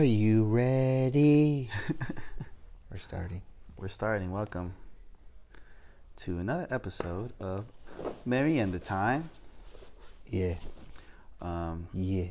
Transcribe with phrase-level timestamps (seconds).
[0.00, 1.68] Are you ready?
[2.90, 3.42] We're starting.
[3.76, 4.32] We're starting.
[4.32, 4.72] Welcome
[6.16, 7.66] to another episode of
[8.26, 9.28] Marienda Time.
[10.26, 10.54] Yeah,
[11.42, 12.28] Um, yeah.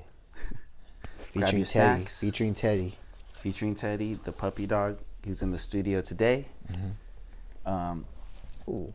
[1.32, 1.64] Featuring Teddy.
[1.66, 2.20] snacks.
[2.20, 2.98] Featuring Teddy.
[3.34, 6.48] featuring Teddy, the puppy dog, who's in the studio today.
[6.74, 7.70] Mm-hmm.
[7.72, 8.06] Um,
[8.68, 8.92] Ooh.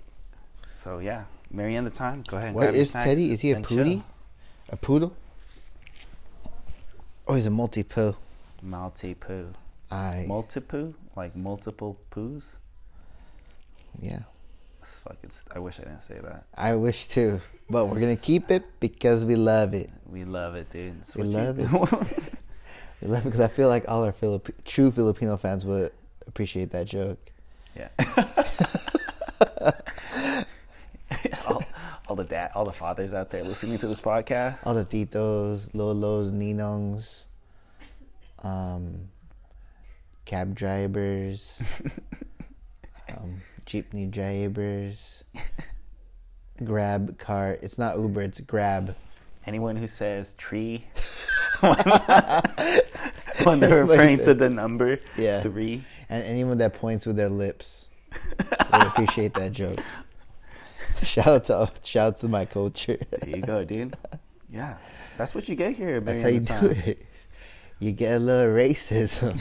[0.68, 2.24] so yeah, Marienda Time.
[2.26, 2.48] Go ahead.
[2.48, 3.30] And What is Teddy?
[3.30, 4.02] Is he a pootie?
[4.70, 5.14] A poodle?
[7.28, 8.16] Oh, he's a Maltipoo.
[8.64, 9.48] Maltipoo.
[9.90, 10.94] I Multipoo?
[11.16, 12.56] Like multiple poos?
[14.00, 14.20] yeah.
[14.82, 16.44] It's fucking, I wish I didn't say that.
[16.54, 17.40] I wish too,
[17.70, 19.88] but we're gonna keep it because we love it.
[20.10, 20.96] We love it, dude.
[20.98, 21.58] It's We what you- love
[21.92, 22.34] it.
[23.02, 25.92] We love it because I feel like all our Filip- true Filipino fans would
[26.26, 27.18] appreciate that joke.
[27.76, 27.88] Yeah.
[31.46, 31.62] all,
[32.08, 34.58] all the dad, all the fathers out there listening to this podcast.
[34.66, 37.24] All the titos, lolos, ninongs,
[38.44, 39.08] um,
[40.24, 41.58] cab drivers,
[43.08, 45.24] um, jeepney drivers,
[46.62, 47.58] grab car.
[47.62, 48.22] It's not Uber.
[48.22, 48.94] It's Grab.
[49.46, 50.84] Anyone who says tree
[51.60, 51.76] when
[53.60, 55.42] they're referring to the number Yeah.
[55.42, 55.84] three.
[56.08, 57.88] And anyone that points with their lips
[58.72, 59.80] would appreciate that joke.
[61.02, 62.98] Shout out to shout out to my culture.
[63.10, 63.96] There you go, dude.
[64.48, 64.76] Yeah,
[65.18, 66.00] that's what you get here.
[66.00, 66.54] That's how you do
[66.86, 67.04] it.
[67.78, 69.38] You get a little racism.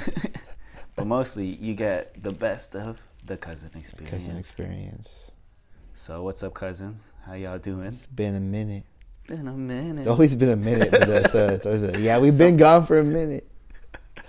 [0.95, 4.11] but mostly, you get the best of the cousin experience.
[4.11, 5.31] Cousin experience.
[5.93, 7.01] So, what's up, cousins?
[7.25, 7.87] How y'all doing?
[7.87, 8.83] It's been a minute.
[9.27, 9.99] Been a minute.
[9.99, 11.33] It's always been a minute us.
[11.33, 11.59] Uh,
[11.93, 13.47] a- yeah, we've been gone for a minute.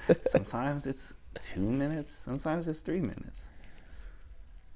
[0.23, 2.13] Sometimes it's two minutes.
[2.13, 3.49] Sometimes it's three minutes.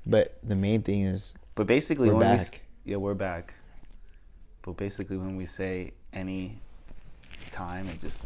[0.06, 2.45] But the main thing is, But basically, We're when we
[2.84, 3.55] yeah, we're back.
[4.62, 6.59] But basically, when we say any
[7.51, 8.25] time, it just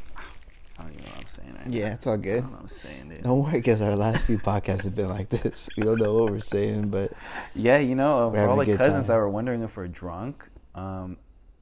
[0.78, 1.54] I don't even know what I'm saying.
[1.54, 1.74] Right now.
[1.76, 2.40] yeah, it's all I good.
[2.40, 3.22] don't know what I'm saying, dude.
[3.22, 5.68] Don't worry, because our last few podcasts have been like this.
[5.76, 7.12] We don't know what we're saying, but
[7.54, 9.06] Yeah, you know, for all the cousins time.
[9.08, 11.18] that were wondering if we're drunk, um,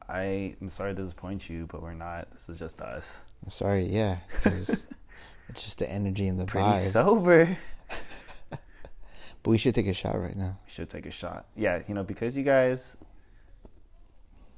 [0.09, 2.31] I am sorry to disappoint you, but we're not.
[2.33, 3.15] This is just us.
[3.45, 3.87] I'm sorry.
[3.87, 4.71] Yeah, it's
[5.55, 6.91] just the energy and the Pretty vibe.
[6.91, 7.59] sober.
[8.51, 8.61] but
[9.45, 10.57] we should take a shot right now.
[10.67, 11.47] We should take a shot.
[11.57, 12.97] Yeah, you know, because you guys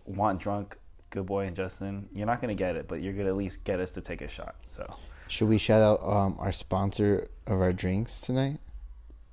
[0.06, 0.76] want drunk,
[1.12, 3.78] good boy and Justin, you're not gonna get it, but you're gonna at least get
[3.78, 4.56] us to take a shot.
[4.66, 4.84] So
[5.28, 8.58] Should we shout out um, our sponsor of our drinks tonight?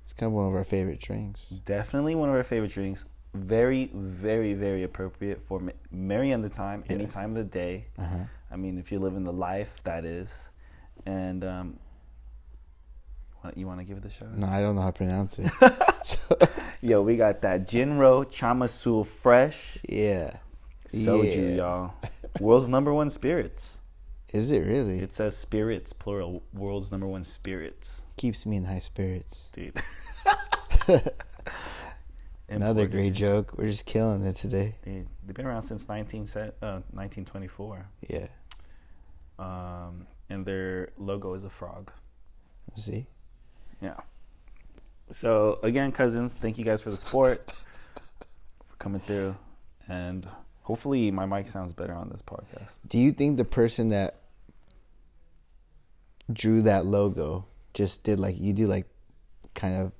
[0.04, 1.46] It's kind of one of our favorite drinks.
[1.64, 3.06] definitely one of our favorite drinks.
[3.32, 5.60] Very, very, very appropriate for
[5.94, 7.86] Marienda time, any time of the day.
[7.98, 8.24] Uh huh.
[8.50, 10.34] I mean, if you're living the life that is,
[11.06, 11.78] and um,
[13.54, 14.36] you want to give it a shot?
[14.36, 15.50] No, I don't know how to pronounce it.
[16.02, 16.36] So,
[16.80, 20.38] Yo, we got that Jinro Chamisul Fresh yeah.
[20.92, 21.56] Soju, Yeah.
[21.56, 21.94] y'all.
[22.40, 23.78] World's number one spirits.
[24.32, 25.00] Is it really?
[25.00, 26.42] It says spirits, plural.
[26.54, 29.50] World's number one spirits, keeps me in high spirits.
[29.52, 29.74] dude.
[32.48, 33.54] Another great joke.
[33.56, 34.74] We're just killing it today.
[34.84, 37.86] Dude, they've been around since 19, uh, 1924.
[38.08, 38.26] Yeah.
[39.38, 41.92] Um, and their logo is a frog.
[42.76, 43.06] See?
[43.80, 43.94] Yeah.
[45.10, 47.50] So again, cousins, thank you guys for the support,
[48.68, 49.36] for coming through,
[49.88, 50.26] and
[50.62, 52.72] hopefully my mic sounds better on this podcast.
[52.88, 54.16] Do you think the person that
[56.32, 57.44] drew that logo
[57.74, 58.86] just did like you do like
[59.54, 59.92] kind of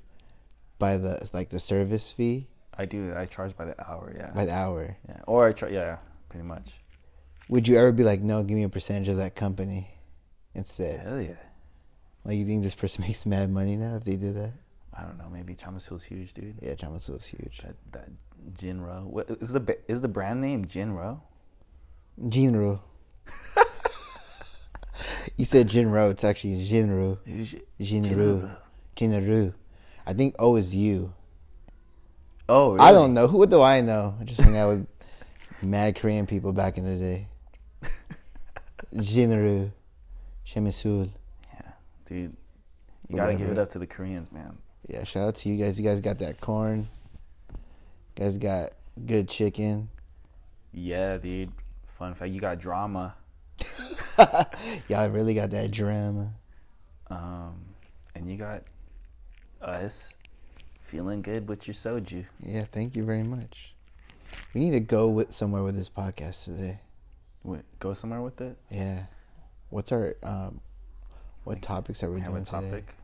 [0.78, 2.46] by the like the service fee
[2.80, 3.12] I do.
[3.14, 4.14] I charge by the hour.
[4.16, 4.30] Yeah.
[4.30, 4.96] by the hour?
[5.06, 5.20] yeah.
[5.26, 5.72] Or I charge.
[5.72, 5.98] Yeah.
[6.30, 6.72] Pretty much.
[7.50, 9.90] Would you ever be like, no, give me a percentage of that company
[10.54, 11.00] instead?
[11.00, 11.34] Hell yeah.
[12.24, 14.52] Like you think this person makes mad money now if they did that?
[14.94, 15.28] I don't know.
[15.30, 16.56] Maybe Chamisul's huge, dude.
[16.62, 17.60] Yeah, Chamasu is huge.
[17.62, 18.08] That that
[18.58, 19.04] Jinro.
[19.04, 21.20] What is the is the brand name Jinro?
[22.20, 22.80] Jinro.
[25.36, 26.10] you said Jinro.
[26.10, 27.18] It's actually Jinro.
[27.26, 28.56] J- Jinru.
[28.96, 29.54] Jinru.
[30.06, 31.12] I think O is you.
[32.48, 32.80] Oh, really?
[32.80, 33.28] I don't know.
[33.28, 34.14] Who what do I know?
[34.20, 34.86] I just hung out with
[35.62, 37.28] mad Korean people back in the day.
[38.94, 39.70] Jinru.
[40.46, 41.10] Shemisul.
[41.54, 41.70] Yeah,
[42.06, 42.36] dude.
[43.08, 44.58] You gotta give it up to the Koreans, man.
[44.88, 45.78] Yeah, shout out to you guys.
[45.78, 46.88] You guys got that corn.
[48.20, 48.72] Guys got
[49.06, 49.88] good chicken.
[50.74, 51.50] Yeah, dude.
[51.98, 53.14] Fun fact, you got drama.
[54.88, 56.30] Y'all really got that drama.
[57.08, 57.54] Um,
[58.14, 58.64] and you got
[59.62, 60.16] us
[60.82, 62.26] feeling good with your soju.
[62.44, 63.72] Yeah, thank you very much.
[64.52, 66.78] We need to go with somewhere with this podcast today.
[67.42, 68.58] Wait, go somewhere with it.
[68.70, 69.04] Yeah.
[69.70, 70.60] What's our um
[71.44, 72.68] what topics are we have doing a today?
[72.70, 72.94] topic.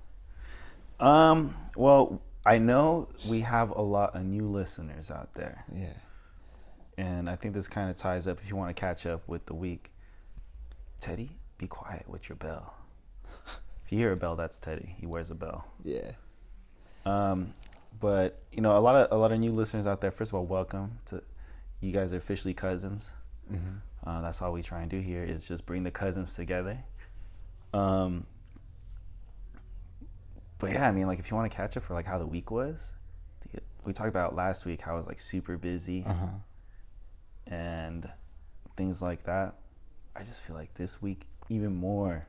[1.01, 1.55] Um.
[1.75, 5.95] Well, I know we have a lot of new listeners out there, Yeah.
[6.97, 8.39] and I think this kind of ties up.
[8.41, 9.93] If you want to catch up with the week,
[11.01, 12.75] Teddy, be quiet with your bell.
[13.85, 14.95] If you hear a bell, that's Teddy.
[14.99, 15.67] He wears a bell.
[15.85, 16.13] Yeah.
[17.05, 17.53] Um,
[18.01, 20.11] but you know, a lot of a lot of new listeners out there.
[20.11, 21.23] First of all, welcome to
[21.81, 23.13] you guys are officially cousins.
[23.51, 23.81] Mhm.
[24.05, 26.79] Uh, that's all we try and do here is just bring the cousins together.
[27.73, 28.27] Um,
[30.59, 32.27] but yeah, I mean, like if you want to catch up for like how the
[32.27, 32.93] week was,
[33.85, 36.27] we talked about last week how I was like super busy Uh huh.
[37.47, 38.11] and
[38.77, 39.55] things like that.
[40.15, 42.27] I just feel like this week even more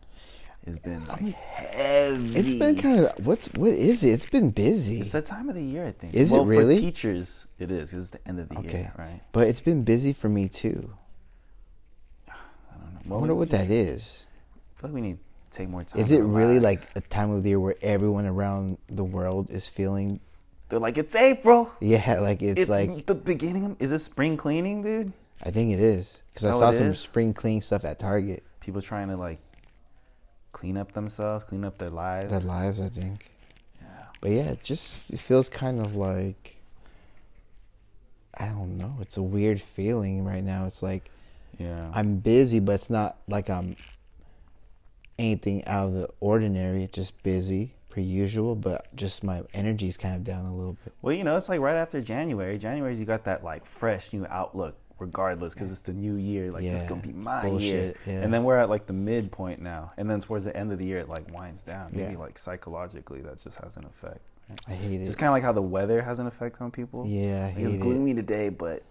[0.66, 2.36] has been like heavy.
[2.40, 4.10] It's been kind of what's what is it?
[4.12, 6.14] It's been busy, It's that time of the year, I think.
[6.14, 6.76] Is it well, really?
[6.76, 7.92] For teachers, it is.
[7.92, 8.80] 'cause it's the end of the Okay.
[8.82, 9.22] year, right?
[9.32, 10.94] but it's been busy for me too.
[12.30, 12.34] I
[12.78, 13.16] don't know.
[13.16, 14.28] I wonder what that is.
[14.78, 15.18] I feel like we need
[15.52, 16.02] take more time.
[16.02, 19.68] Is it really like a time of the year where everyone around the world is
[19.68, 20.20] feeling?
[20.70, 21.72] They're like, it's April.
[21.80, 23.66] Yeah, like it's, It's, like the beginning.
[23.66, 25.14] Of, is it spring cleaning, dude?
[25.44, 27.00] I think it is because I oh, saw some is?
[27.00, 28.44] spring cleaning stuff at Target.
[28.60, 29.40] People trying to like
[30.52, 32.32] clean up themselves, clean up their lives.
[32.32, 33.30] Their lives, I think.
[33.80, 33.88] Yeah.
[34.20, 36.58] But yeah, it just it feels kind of like
[38.34, 38.96] I don't know.
[39.02, 40.66] It's a weird feeling right now.
[40.66, 41.10] It's like
[41.60, 41.92] Yeah.
[41.94, 43.76] I'm busy, but it's not like I'm
[45.20, 46.88] anything out of the ordinary.
[46.92, 50.94] Just busy per usual, but just my energy's kind of down a little bit.
[51.02, 52.58] well, you know, it's like right after January.
[52.58, 56.52] January, you got that like fresh new outlook, regardless, because it's the new year.
[56.52, 56.88] Like this Yeah.
[56.88, 57.96] gonna be my Bullshit, year.
[58.06, 58.22] yeah.
[58.22, 60.86] And then we're at like the midpoint now, and then towards the end of the
[60.86, 61.92] year, it like winds down.
[61.94, 62.20] Maybe Yeah.
[62.20, 64.20] like psychologically, that just has an effect.
[64.50, 64.60] right?
[64.68, 65.06] I hate it.
[65.06, 67.06] Just kind of like how the weather has an effect on people.
[67.06, 67.80] yeah, Like, it's it.
[67.82, 68.82] gloomy today, but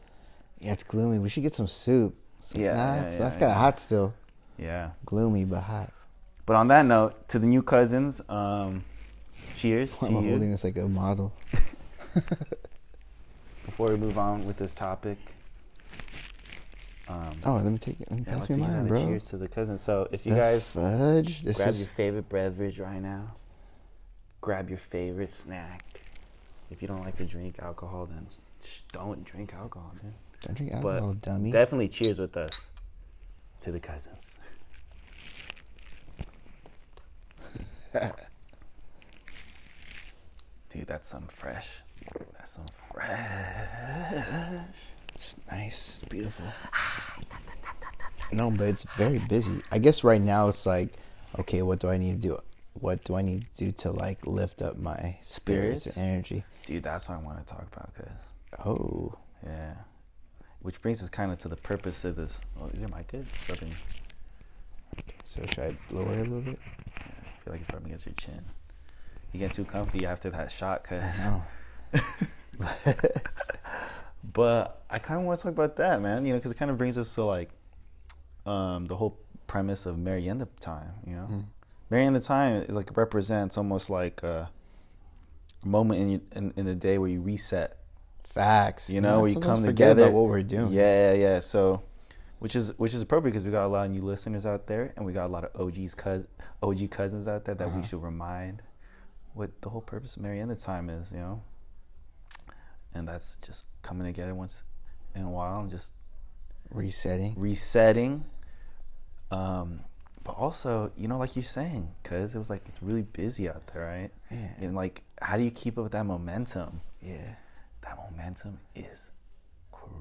[0.60, 1.18] Yeah, it's gloomy.
[1.18, 2.14] We should get some soup.
[2.40, 4.12] It's like, Yeah, nah, yeah, it's, yeah, that's kind of hot still.
[4.58, 4.90] yeah.
[5.06, 5.92] Gloomy but hot.
[6.46, 8.84] But on that note, to the new cousins, um,
[9.56, 10.30] cheers to I'm you.
[10.30, 11.32] holding this like a model.
[13.64, 15.18] Before we move on with this topic,
[17.08, 18.08] um, Oh, let me take it.
[18.10, 19.04] Let me yeah, pass me mine, bro.
[19.04, 19.80] cheers to the cousins.
[19.82, 21.42] So if you The guys fudge.
[21.42, 23.34] This grab is your favorite beverage right now,
[24.40, 26.00] grab your favorite snack.
[26.70, 28.26] If you don't like to drink alcohol, then
[28.92, 30.14] don't drink alcohol, man.
[30.42, 31.50] don't drink But alcohol, dummy.
[31.50, 32.64] definitely cheers with us
[33.62, 34.35] to the cousins.
[40.70, 41.68] Dude, that's some fresh.
[42.36, 44.26] That's some fresh.
[45.14, 46.46] It's nice, it's beautiful.
[48.32, 49.62] No, but it's very busy.
[49.70, 50.94] I guess right now it's like,
[51.38, 52.38] okay, what do I need to do?
[52.74, 55.86] What do I need to do to like lift up my spirits, Spirits?
[55.96, 56.44] and energy?
[56.66, 59.14] Dude, that's what I want to talk about, cause Oh,
[59.44, 59.74] yeah.
[60.60, 62.40] Which brings us kind of to the purpose of this.
[62.60, 63.26] Oh, is your mic good?
[63.48, 63.74] Rubbing.
[65.24, 66.58] so should I lower it a little bit?
[67.46, 68.44] Feel like it's rubbing against your chin.
[69.32, 71.20] You get too comfy after that shot, cause.
[71.24, 71.42] No.
[74.32, 76.26] But I kind of want to talk about that, man.
[76.26, 77.50] You know, because it kind of brings us to like
[78.44, 80.90] um, the whole premise of Marienda time.
[81.06, 81.44] You know, Mhm.
[81.92, 84.50] Marienda time like represents almost like a
[85.64, 87.78] moment in, in in the day where you reset.
[88.24, 88.90] Facts.
[88.90, 90.02] You know, where you come forget together.
[90.02, 90.72] about what we're doing.
[90.72, 91.40] Yeah, yeah, yeah.
[91.40, 91.82] So,
[92.38, 94.92] which is which is appropriate because we got a lot of new listeners out there,
[94.96, 96.24] and we got a lot of OGs cous
[96.62, 97.82] OG cousins out there that we Uh-huh.
[97.88, 98.62] should remind
[99.34, 101.10] what the whole purpose of Marienda time is.
[101.12, 101.42] You know,
[102.94, 104.64] and that's just coming together once
[105.14, 105.92] in a while and just
[106.70, 107.34] Resetting.
[107.38, 108.24] resetting.
[109.30, 109.80] Um,
[110.24, 113.66] but also, you know, like you're saying, because it was like it's really busy out
[113.72, 114.10] there, right?
[114.30, 114.48] Yeah.
[114.58, 116.80] And like, how do you keep up with that momentum?
[117.00, 117.34] Yeah.
[117.82, 119.10] That momentum is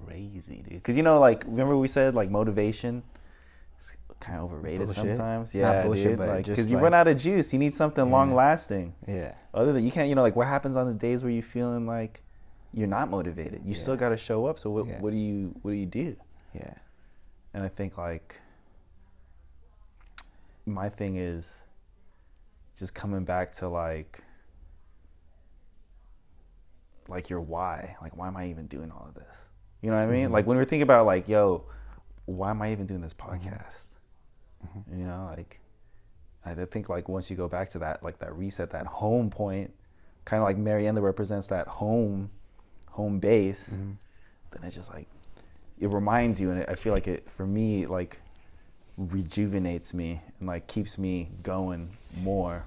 [0.06, 0.70] crazy, dude.
[0.70, 3.04] Because you know, like, remember we said like motivation
[3.80, 5.16] is kind of overrated Bullshit.
[5.16, 5.54] sometimes.
[5.56, 6.18] Yeah, bullshit, dude.
[6.20, 8.12] but Like, because you like- run out of juice, you need something Yeah.
[8.12, 8.94] long lasting.
[9.08, 9.36] Yeah.
[9.54, 11.86] Other than you can't, you know, like what happens on the days where you're feeling
[11.88, 12.22] like
[12.74, 13.62] you're not motivated?
[13.66, 14.60] You still got to show up.
[14.60, 14.88] So what?
[14.88, 15.00] Yeah.
[15.02, 15.56] What do you?
[15.62, 16.16] What do you do?
[16.54, 16.74] Yeah.
[17.54, 18.36] And I think like
[20.66, 21.62] my thing is
[22.76, 24.22] just coming back to like
[27.08, 27.96] like your why.
[28.02, 29.48] Like why am I even doing all of this?
[29.82, 30.30] You know what I mean?
[30.30, 30.32] Mhm.
[30.32, 31.64] Like when we're thinking about like, yo,
[32.26, 33.94] why am I even doing this podcast?
[34.66, 34.98] Mhm.
[35.00, 35.60] You know, like
[36.46, 39.74] I think like once you go back to that like that reset, that home point,
[40.26, 42.30] kind of like Marienda represents that home
[42.88, 43.98] home base Mhm.
[44.52, 45.08] then it just like
[45.80, 48.22] it reminds you and it, i feel like it for me like
[48.98, 51.90] rejuvenates me and like keeps me going
[52.22, 52.64] more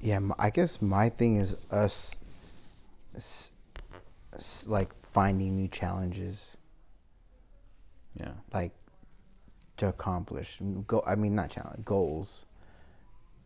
[0.00, 2.18] Yeah, I guess my thing is us,
[4.66, 6.44] like finding new challenges,
[8.16, 8.72] yeah like
[9.78, 10.60] to accomplish.
[10.86, 12.46] Go, I mean, not challenge goals,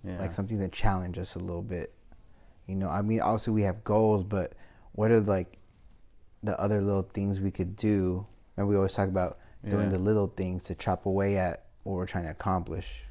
[0.05, 1.95] yeah like something to challenge us a little bit.
[2.67, 4.55] You know, I mean, obviously we have goals, but
[4.93, 5.59] what are like
[6.43, 8.27] the other little things we could do?
[8.57, 9.97] And we always talk about doing Yeah.
[9.97, 13.05] the little things to chop away at what we're trying to accomplish.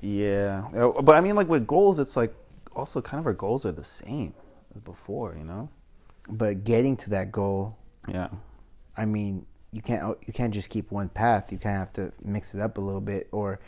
[0.00, 2.34] Yeah, Uh, but I mean, like with goals, it's like
[2.74, 4.34] also kind of our goals are the same
[4.74, 5.68] as before, you know.
[6.28, 7.76] But getting to that goal,
[8.08, 8.28] Yeah.
[8.96, 11.52] I mean, you can't you can't just keep one path.
[11.52, 13.60] You kind of have to mix it up a little bit, or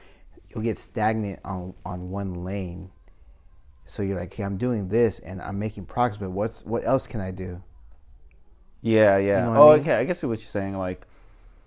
[0.48, 2.90] you'll get stagnant on on one lane.
[3.84, 7.06] So you're like, okay, I'm doing this and I'm making progress, but what's what else
[7.06, 7.62] can I do?
[8.82, 9.44] Yeah, yeah.
[9.44, 9.80] know what oh, I oh, mean?
[9.82, 9.94] okay.
[9.94, 11.06] I guess what you're saying, like,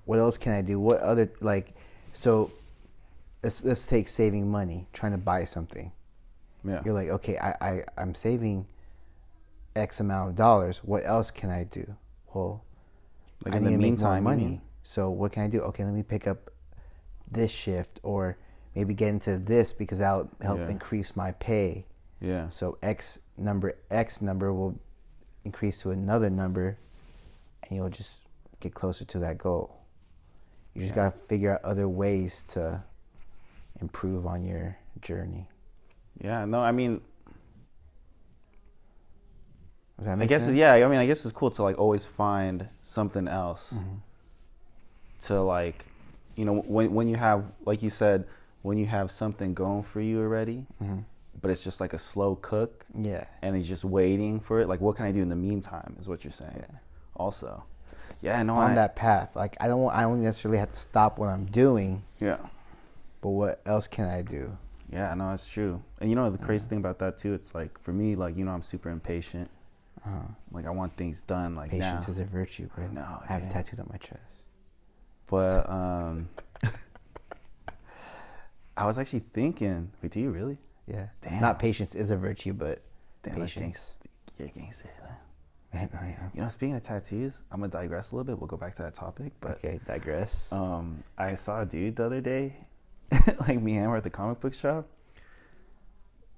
[0.06, 0.80] What else can I do?
[0.80, 1.74] What other like?
[2.14, 2.52] So
[3.44, 5.92] let's let's take saving money, trying to buy something.
[6.64, 8.66] yeah, You're like, okay, I, I I'm saving
[9.76, 10.80] X amount of dollars.
[10.84, 11.96] What else can I do?
[12.34, 12.64] Well,
[13.46, 14.62] like I in need make more money.
[14.84, 15.62] So what can I do?
[15.62, 16.50] Okay, let me pick up
[17.30, 18.38] this shift, or
[18.76, 20.70] maybe get into this because that'll help Yeah.
[20.70, 21.86] increase my pay.
[22.20, 24.78] Yeah, So X number X number will
[25.44, 26.78] increase to another number,
[27.64, 28.22] and you'll just
[28.60, 29.78] get closer to that goal.
[30.74, 31.10] You just Yeah.
[31.10, 32.84] gotta figure out other ways to
[33.80, 35.48] improve on your journey.
[36.20, 36.46] yeah.
[36.46, 37.02] No, I mean,
[40.02, 40.58] Does that I guess sense?
[40.58, 40.74] yeah.
[40.74, 43.96] I mean, I guess it's cool to like always find something else Mm-hmm.
[45.28, 45.86] to like,
[46.36, 48.26] you know, when when you have like you said,
[48.64, 51.04] when you have something going for you already, Mhm.
[51.40, 53.26] but it's just like a slow cook, Yeah.
[53.44, 54.68] and he's just waiting for it.
[54.68, 55.96] Like, what can I do in the meantime?
[56.00, 56.58] Is what you're saying.
[56.58, 56.78] Yeah.
[57.16, 57.64] Also,
[58.22, 58.42] yeah.
[58.44, 59.36] No, on I, that path.
[59.36, 62.38] Like I don't I don't necessarily have to stop what I'm doing, Yeah.
[63.22, 64.58] but what else can I do?
[64.92, 65.82] Yeah, no, it's true.
[66.00, 68.46] And you know the crazy thing about that too, it's like for me, like you
[68.46, 69.50] know, I'm super impatient.
[70.06, 70.10] Uh,
[70.52, 72.12] Like I want things done like patience now.
[72.12, 72.88] is a virtue, bro.
[72.88, 74.20] No, I have it tattooed on my chest.
[75.28, 76.28] But um,
[78.78, 79.92] I was actually thinking.
[80.02, 80.58] Wait, do you really?
[80.88, 81.08] Yeah.
[81.22, 81.42] Damn.
[81.42, 82.82] Not patience is a virtue, but
[83.24, 83.98] Damn, patience.
[84.02, 84.08] gangsta-
[84.40, 84.90] Yeah, gangster.
[85.74, 86.32] Man, I am.
[86.34, 88.38] You know, speaking of tattoos, I'm gonna digress a little bit.
[88.40, 90.52] We'll go back to that topic, but Okay, digress.
[90.52, 92.58] um, I saw a dude the other day,
[93.48, 94.88] like me and him were at the comic book shop,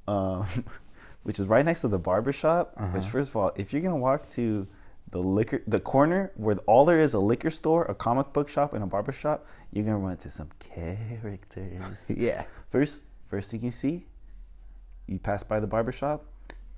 [0.08, 0.46] um,
[1.24, 2.74] which is right next to the barber shop.
[2.76, 3.10] Which, Uh-huh.
[3.10, 4.68] first of all, if you're gonna walk to
[5.12, 8.74] the liquor, the corner where all there is a liquor store, a comic book shop,
[8.74, 12.10] and a barber shop, you're gonna run into some characters.
[12.16, 12.44] yeah.
[12.70, 14.06] First, first thing you see,
[15.08, 16.26] you pass by the barber shop,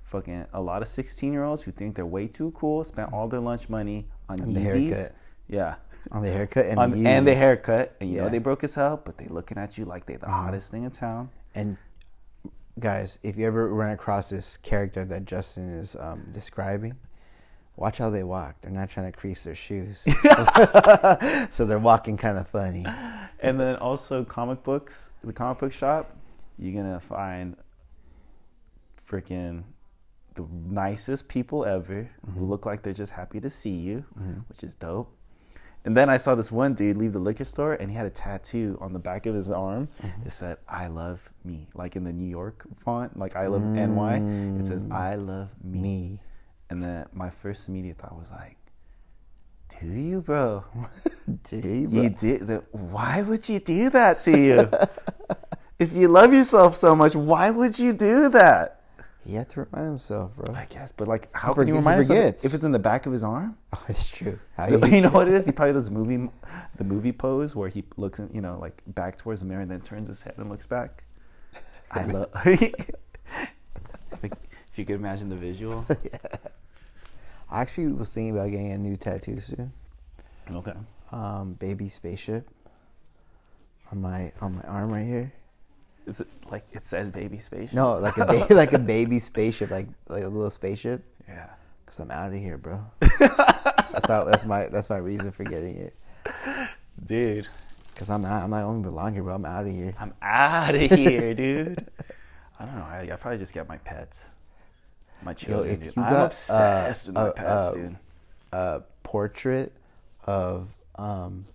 [0.04, 3.28] fucking a lot of 16 year olds who think they're way too cool, spent all
[3.28, 4.92] their lunch money on And the Yeezys.
[4.94, 5.12] haircut.
[5.48, 5.74] Yeah.
[6.12, 8.74] On the haircut and On- the and the haircut, and you know they broke his
[8.74, 10.42] hell, but they looking at you like they the Uh-huh.
[10.42, 11.30] hottest thing in town.
[11.54, 11.76] And
[12.78, 16.94] guys, if you ever run across this character that Justin is um, describing,
[17.76, 18.60] watch how they walk.
[18.60, 20.00] They're not trying to crease their shoes,
[21.50, 22.84] so they're walking kind of funny.
[23.40, 26.16] And then also comic books, the comic book shop,
[26.58, 27.56] you're gonna find
[29.08, 29.62] freaking
[30.34, 34.04] the nicest people ever who look like they're just happy to see you,
[34.48, 35.15] which is dope.
[35.86, 38.10] And then I saw this one dude leave the liquor store and he had a
[38.10, 39.88] tattoo on the back of his arm.
[40.02, 40.26] Mm-hmm.
[40.26, 41.68] It said, I love me.
[41.74, 44.16] Like in the New York font, like I love NY.
[44.60, 44.92] It says, mm.
[44.92, 45.78] I love me.
[45.78, 46.20] Me.
[46.70, 48.56] And then my first immediate thought was like,
[49.80, 50.64] do you, bro?
[51.44, 52.64] Dude, You did that.
[52.74, 54.68] Why would you do that to you?
[55.78, 58.75] if you love yourself so much, why would you do that?
[59.26, 60.54] He had to remind himself, bro.
[60.54, 63.06] I guess, but like, how He can you remind yourself if it's in the back
[63.06, 63.56] of his arm?
[63.72, 64.38] Oh, it's true.
[64.56, 65.44] How you know what it is?
[65.44, 66.30] He probably does movie,
[66.76, 69.70] the movie pose where he looks, in, you know, like back towards the mirror and
[69.70, 71.04] then turns his head and looks back.
[71.90, 72.30] I love.
[72.44, 72.78] if
[74.76, 75.84] you could imagine the visual.
[76.04, 76.18] yeah.
[77.50, 79.72] I actually was thinking about getting a new tattoo soon.
[80.50, 80.72] Okay.
[81.12, 82.48] Um, baby spaceship
[83.92, 85.32] on my on my arm right here.
[86.06, 87.74] Is it like it says baby spaceship?
[87.74, 91.04] No, like a ba- like a baby spaceship, like like a little spaceship.
[91.26, 91.50] Yeah.
[91.84, 92.84] Cause I'm out of here, bro.
[93.00, 95.96] that's my that's my that's my reason for getting it.
[97.06, 97.46] Dude.
[97.96, 99.34] Cause I'm not I'm not only belong here, bro.
[99.34, 99.94] I'm out of here.
[99.98, 101.88] I'm out of here, dude.
[102.58, 102.82] I don't know.
[102.82, 104.28] I, I probably just get my pets.
[105.22, 105.74] My children.
[105.74, 105.96] if dude.
[105.96, 107.96] you I'm got, obsessed uh, with my uh, pets, uh, dude.
[108.52, 109.72] A portrait
[110.24, 111.46] of um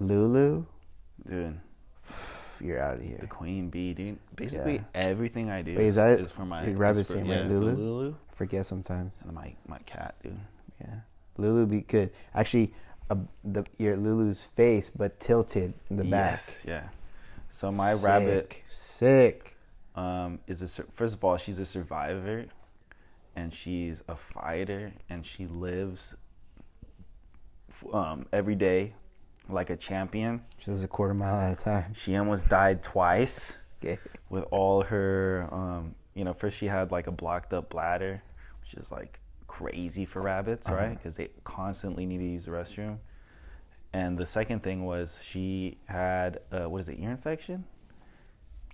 [0.00, 0.64] Lulu.
[1.26, 1.58] Dude,
[2.60, 3.18] You're out of here.
[3.20, 4.18] the queen bee, dude.
[4.36, 4.82] Basically, Yeah.
[4.94, 7.42] everything I do Wait, is that is for my your rabbit's name, right?
[7.42, 7.74] yeah, Lulu?
[7.76, 8.14] Lulu.
[8.34, 9.14] Forget sometimes.
[9.24, 10.38] And my my cat, dude.
[10.80, 11.00] Yeah,
[11.36, 12.10] Lulu be good.
[12.34, 12.72] Actually,
[13.10, 16.32] uh, the your Lulu's face, but tilted in the back.
[16.32, 16.88] Yes, yeah.
[17.50, 18.64] So my rabbit Sick.
[18.68, 19.56] Sick.
[19.96, 22.44] um, is a first of all, she's a survivor,
[23.36, 26.14] and she's a fighter, and she lives
[27.92, 28.94] um, every day
[29.48, 30.42] like a champion.
[30.58, 31.94] She was a quarter mile at a time.
[31.94, 33.52] She almost died twice
[33.82, 33.98] Okay.
[34.30, 35.48] with all her.
[35.52, 38.22] Um, you know, first she had like a blocked up bladder,
[38.60, 40.96] which is like crazy for rabbits, right?
[40.96, 42.98] Because they constantly need to use the restroom.
[43.92, 47.64] And the second thing was she had uh, what is it, ear infection?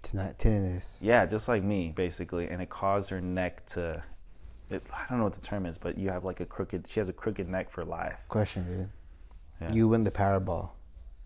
[0.03, 0.99] Tinnitus.
[1.01, 4.03] Yeah, just like me, basically, and it caused her neck to.
[4.71, 6.87] It, I don't know what the term is, but you have like a crooked.
[6.89, 8.17] She has a crooked neck for life.
[8.29, 8.89] Question, dude.
[9.65, 9.73] Yeah.
[9.73, 10.71] You win the Powerball.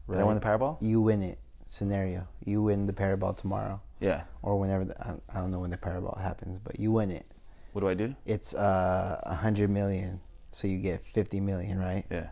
[0.08, 0.78] Did I win the Powerball?
[0.80, 1.38] You win it.
[1.66, 2.26] Scenario.
[2.44, 4.22] You win the Powerball tomorrow, Yeah.
[4.42, 4.86] or whenever.
[4.86, 4.94] The,
[5.30, 7.26] I, don't know when the Powerball happens, but you win it.
[7.72, 8.14] What do I do?
[8.24, 12.04] It's uh a hundred million, so you get fifty million, right?
[12.10, 12.28] Yeah.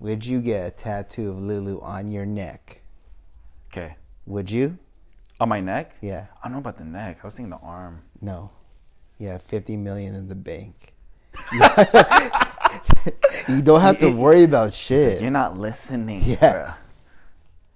[0.00, 2.82] Would you get a tattoo of Lulu on your neck?
[3.72, 3.96] Okay.
[4.26, 4.78] Would you?
[5.40, 5.94] On my neck?
[6.00, 6.26] Yeah.
[6.40, 7.18] I don't know about the neck.
[7.22, 8.02] I was thinking the arm.
[8.20, 8.50] No.
[9.18, 10.94] Yeah, fifty million in the bank.
[13.48, 15.20] you don't have to worry about It's like, shit.
[15.22, 16.22] You're not listening.
[16.24, 16.36] Yeah.
[16.36, 16.74] bruh.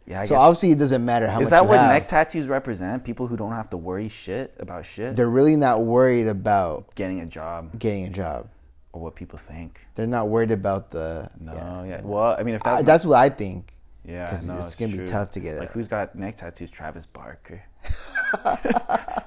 [0.06, 0.20] Yeah.
[0.20, 0.42] I so guess.
[0.42, 1.90] obviously it doesn't matter how much Is that what have.
[1.92, 3.04] neck tattoos represent?
[3.04, 7.20] People who don't have to worry shit about shit, They're really not worried about getting
[7.20, 8.48] a job getting a job.
[8.92, 9.78] or what people think.
[9.94, 11.30] They're not worried about the.
[11.40, 11.84] No, yeah.
[11.84, 12.00] yeah.
[12.02, 13.72] Well, I mean, if that's I, that's what I think.
[14.04, 16.70] yeah, 'cause no, it's it's, gonna be tough to get Like, who's got neck tattoos?
[16.70, 17.62] Travis Barker.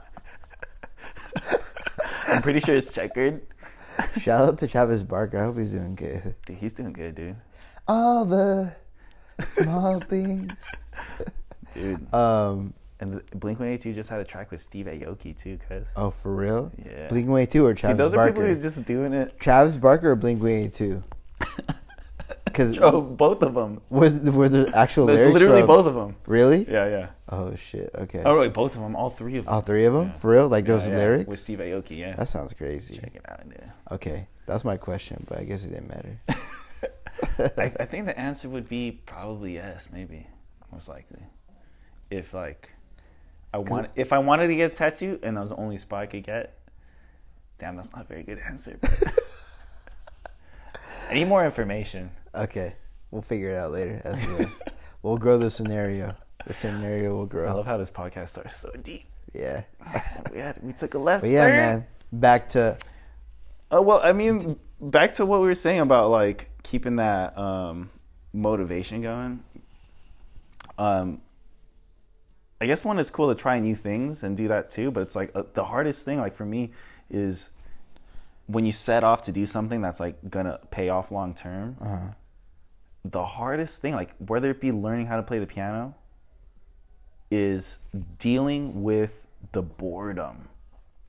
[2.28, 3.42] I'm pretty sure it's checkered.
[4.20, 5.38] Shout out to Travis Barker.
[5.40, 6.36] I hope he's doing good.
[6.46, 7.36] Dude, he's doing good, dude.
[7.88, 8.74] All the
[9.48, 10.66] small things.
[11.74, 12.74] Dude, Um.
[13.02, 15.88] and Blink One Eighty Two just had a track with Steve Aoki too, cuz.
[15.98, 16.72] Oh, for real?
[16.86, 17.08] Yeah.
[17.10, 18.54] Blink One Eighty Two or Travis See, those are people Barker?
[18.54, 19.38] who are just doing it.
[19.40, 21.04] Travis Barker or Blink One Eighty Two?
[22.46, 23.82] Because Oh, both of them.
[23.90, 26.16] was were the actual There's lyrics literally from- both of them.
[26.26, 26.66] Really?
[26.72, 27.08] Yeah, yeah.
[27.28, 27.90] Oh shit.
[27.94, 28.22] Okay.
[28.26, 28.96] Oh, wait, both of them.
[28.96, 29.54] All three of them.
[29.54, 30.08] All three of them?
[30.08, 30.18] Yeah.
[30.20, 30.48] For real?
[30.48, 31.28] Like those Yeah, yeah, lyrics?
[31.28, 31.98] with Steve Aoki.
[31.98, 32.16] Yeah.
[32.16, 32.96] That sounds crazy.
[32.96, 33.42] Check it out.
[33.52, 33.72] Yeah.
[33.92, 36.20] Okay, that's my question, but I guess it didn't matter.
[37.58, 40.28] I, I think the answer would be probably yes, maybe,
[40.72, 41.20] most likely.
[42.10, 42.72] If like,
[43.54, 46.04] I want, if I wanted to get a tattoo and that was the only spot
[46.04, 46.58] I could get,
[47.60, 48.80] damn, that's not a very good answer.
[51.10, 52.10] I need more information.
[52.34, 52.76] okay,
[53.12, 54.02] we'll figure it out later.
[55.04, 56.16] We'll grow the scenario.
[56.48, 57.48] The scenario will grow.
[57.48, 59.06] I love how this podcast starts so deep.
[59.36, 59.62] Yeah.
[60.34, 61.56] we had, we took a left But yeah, turn.
[61.56, 61.88] man.
[62.12, 62.76] Back to
[63.76, 67.90] Oh well, I mean, back to what we were saying about like keeping that um,
[68.32, 69.44] motivation going.
[70.78, 71.20] Um,
[72.62, 75.14] I guess one is cool to try new things and do that too, but it's
[75.14, 76.72] like uh, the hardest thing, like for me,
[77.10, 77.50] is
[78.48, 81.76] when you set off to do something that's like gonna pay off long term.
[81.82, 82.14] uh
[83.04, 85.96] The hardest thing, like whether it be learning how to play the piano,
[87.30, 87.80] is
[88.20, 90.48] dealing with the boredom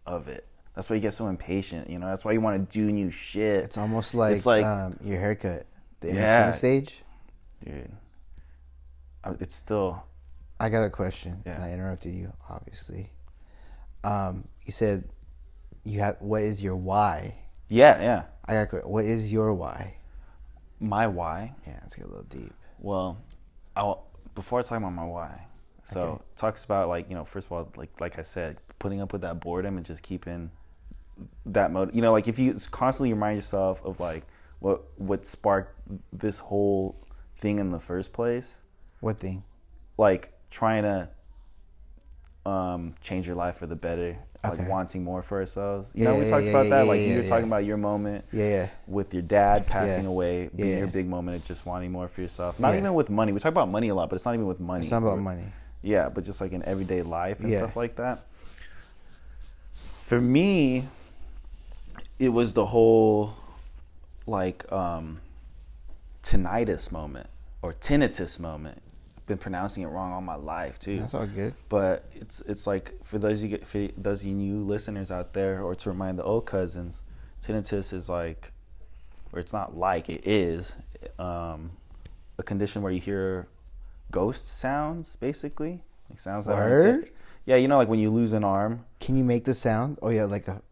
[0.05, 0.49] of it.
[0.77, 2.07] That's why you get so impatient, you know.
[2.07, 3.65] That's why you want to do new shit.
[3.65, 5.67] it's almost like, It's like- um, your haircut.
[6.01, 6.51] The Yeah.
[6.53, 7.03] stage.
[7.65, 7.91] dude.
[9.41, 10.05] It's still
[10.61, 11.43] I got a question.
[11.45, 11.57] Yeah.
[11.57, 13.11] And I interrupted you, obviously.
[14.05, 15.09] Um, you said
[15.85, 17.35] you have what is your why?
[17.69, 18.23] yeah, yeah.
[18.45, 19.97] I got a what is your why?
[20.79, 21.55] My why.
[21.67, 22.53] Yeah, let's get a little deep.
[22.79, 23.17] Well,
[23.75, 25.47] I'll before I talk about my why.
[25.85, 26.15] So Okay.
[26.31, 29.13] it talks about like you know first of all like like I said putting up
[29.13, 30.51] with that boredom and just keeping
[31.47, 31.95] that mode.
[31.95, 34.25] You know like if you constantly remind yourself of like
[34.61, 35.75] what what sparked
[36.13, 36.97] this whole
[37.39, 38.57] thing in the first place,
[39.01, 39.45] What thing?
[39.99, 41.09] like trying to
[42.51, 44.59] um, change your life for the better, Okay.
[44.63, 45.91] like wanting more for ourselves.
[45.95, 46.87] You Yeah, know we yeah, talked yeah, about that.
[46.87, 50.87] like you were talking about your moment Yeah, with your dad passing away being your
[50.87, 52.61] big moment of just wanting more for yourself.
[52.61, 53.33] Not even with money.
[53.33, 54.85] We talk about money a lot, but it's not even with money.
[54.85, 55.53] It's not about Or- money.
[55.83, 58.21] Yeah, but just like in everyday life and stuff like that.
[60.03, 60.87] For me,
[62.19, 63.35] it was the whole
[64.27, 65.21] like um
[66.23, 67.29] tinnitus moment
[67.63, 68.81] or tinnitus moment.
[69.17, 71.55] I've been pronouncing it wrong all my life too That's all good.
[71.69, 75.63] but it's it's like for those you get for those you new listeners out there,
[75.63, 77.03] or to remind the old cousins,
[77.45, 78.53] tinnitus is like,
[79.33, 80.77] or it's not like it is,
[81.19, 81.71] um,
[82.39, 83.49] a condition where you hear
[84.11, 86.57] ghost sounds, basically, like sounds that.
[86.57, 87.11] Word?
[87.47, 88.85] Yeah, you know, like when you lose an arm.
[89.01, 89.99] Can you make the sound?
[90.03, 90.63] Oh yeah, like a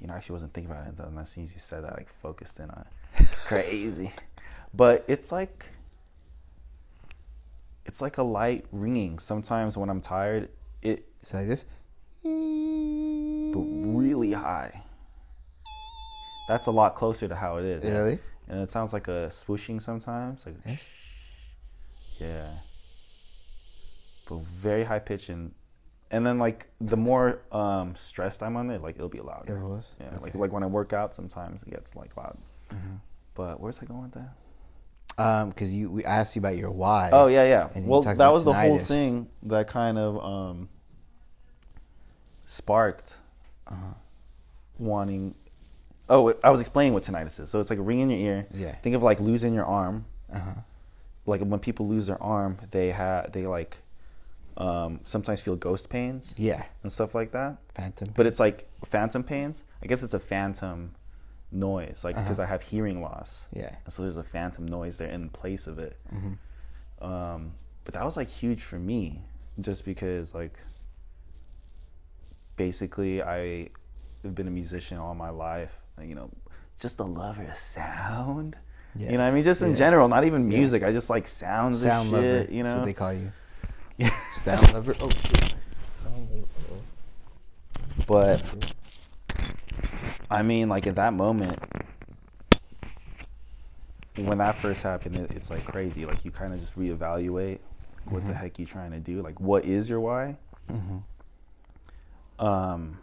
[0.00, 1.96] You know, I actually wasn't thinking about it until as soon as you said that,
[1.96, 2.84] like focused in on
[3.18, 3.26] it.
[3.46, 4.12] Crazy,
[4.74, 5.66] but it's like.
[7.84, 9.18] It's like a light ringing.
[9.18, 10.50] Sometimes when I'm tired,
[10.82, 11.64] it it's like this.
[12.22, 14.82] but really high.
[16.48, 17.84] That's a lot closer to how it is.
[17.84, 18.18] Really?
[18.48, 20.46] And it sounds like a swooshing sometimes.
[20.46, 20.90] Like Yes.
[22.18, 22.48] yeah.
[24.28, 25.52] But very high pitch and
[26.10, 29.58] and then like the more um stressed I'm on it, like it'll be louder.
[29.58, 29.88] It was?
[30.00, 30.06] Yeah.
[30.06, 30.28] Like Okay.
[30.30, 30.38] Mm-hmm.
[30.40, 32.36] like when I work out sometimes it gets like loud.
[33.34, 34.30] But where's I going with that?
[35.16, 37.10] Um, because you we asked you about your why.
[37.12, 37.68] Oh yeah, yeah.
[37.80, 40.68] Well, that was the whole thing that kind of um,
[42.46, 43.16] sparked
[43.66, 43.94] Uh-huh.
[44.78, 45.34] wanting.
[46.08, 47.50] Oh, I was explaining what tinnitus is.
[47.50, 48.46] So it's like a ring in your ear.
[48.54, 48.74] Yeah.
[48.76, 50.06] Think of like losing your arm.
[50.32, 50.50] Uh huh.
[51.26, 53.78] Like when people lose their arm, they have they like
[54.58, 56.64] um, sometimes feel ghost pains Yeah.
[56.82, 57.56] and stuff like that.
[57.74, 58.12] Phantom.
[58.14, 59.64] But it's like phantom pains.
[59.82, 60.94] I guess it's a phantom
[61.52, 62.24] noise, like Uh-huh.
[62.24, 63.48] because I have hearing loss.
[63.52, 63.74] Yeah.
[63.84, 65.96] And so there's a phantom noise there in place of it.
[66.12, 67.04] Mm-hmm.
[67.04, 67.52] Um,
[67.84, 69.22] but that was like huge for me,
[69.60, 70.58] just because like
[72.56, 73.68] basically I
[74.24, 75.78] have been a musician all my life.
[76.02, 76.30] You know,
[76.80, 78.56] just the lover of sound.
[78.94, 79.10] Yeah.
[79.10, 79.76] You know, what I mean, just in Yeah.
[79.76, 80.82] general, not even music.
[80.82, 82.40] I just like sounds Sound and lover.
[82.42, 82.50] shit.
[82.50, 83.32] You That's know, what they call you.
[83.98, 84.10] Yeah.
[84.32, 84.96] Sound lover.
[85.00, 85.10] Oh.
[88.06, 88.42] But
[90.30, 91.58] I mean, like at that moment,
[94.16, 96.06] when that first happened, it, it's like crazy.
[96.06, 97.58] Like you kind of just reevaluate
[98.06, 99.20] what the heck you trying to do.
[99.20, 100.38] Like, what is your why?
[100.70, 102.44] Mm-hmm.
[102.44, 102.98] Um,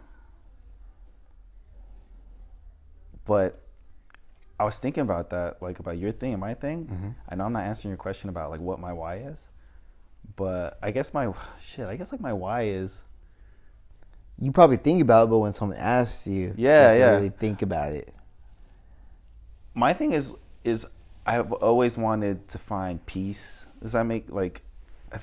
[3.24, 3.60] but
[4.58, 6.86] I was thinking about that, like about your thing and my thing.
[6.86, 7.14] Mhm.
[7.28, 9.48] I know I'm not answering your question about like what my why is,
[10.36, 11.32] but I guess my
[11.64, 11.86] shit.
[11.86, 13.04] I guess like my why is
[14.38, 17.10] You probably think about it, but when someone asks you, Yeah, you yeah.
[17.10, 18.12] really think about it.
[19.74, 20.86] my thing is is
[21.26, 23.66] I've always wanted to find peace.
[23.82, 24.62] Does that make like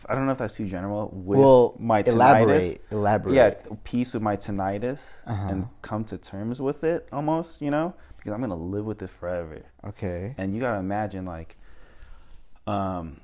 [0.09, 2.13] I don't know if that's too general with well, my tinnitus.
[2.13, 2.81] elaborate.
[2.91, 3.35] Elaborate.
[3.35, 5.49] Yeah, peace with my tinnitus Uh-huh.
[5.49, 9.09] and come to terms with it almost, you know, because I'm gonna live with it
[9.09, 9.61] forever.
[9.85, 10.33] Okay.
[10.37, 11.57] And you gotta imagine like,
[12.65, 13.19] um,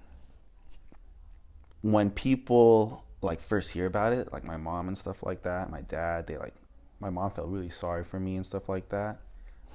[1.82, 5.82] when people like first hear about it, like my mom and stuff like that, my
[5.82, 6.54] dad, they like,
[7.00, 9.20] my mom felt really sorry for me and stuff like that.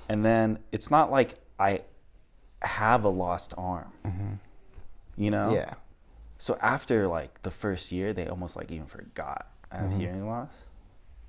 [0.08, 1.82] And then it's not like I
[2.62, 3.92] have a lost arm,
[5.16, 5.46] you know?
[5.48, 5.54] Mm-hmm.
[5.54, 5.74] Yeah.
[6.38, 10.64] So after like the first year, they almost like even forgot I have hearing loss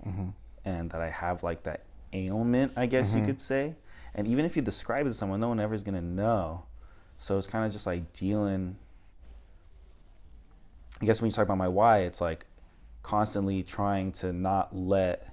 [0.06, 0.30] Mm-hmm.
[0.66, 1.82] and that I have like that
[2.14, 3.26] ailment, I guess you Mhm.
[3.26, 3.76] could say.
[4.14, 6.64] And even if you describe it to someone, no one ever is gonna know.
[7.18, 8.78] So it's kind of just like dealing.
[11.02, 12.46] I guess when you talk about my why, it's like
[13.04, 15.32] constantly trying to not let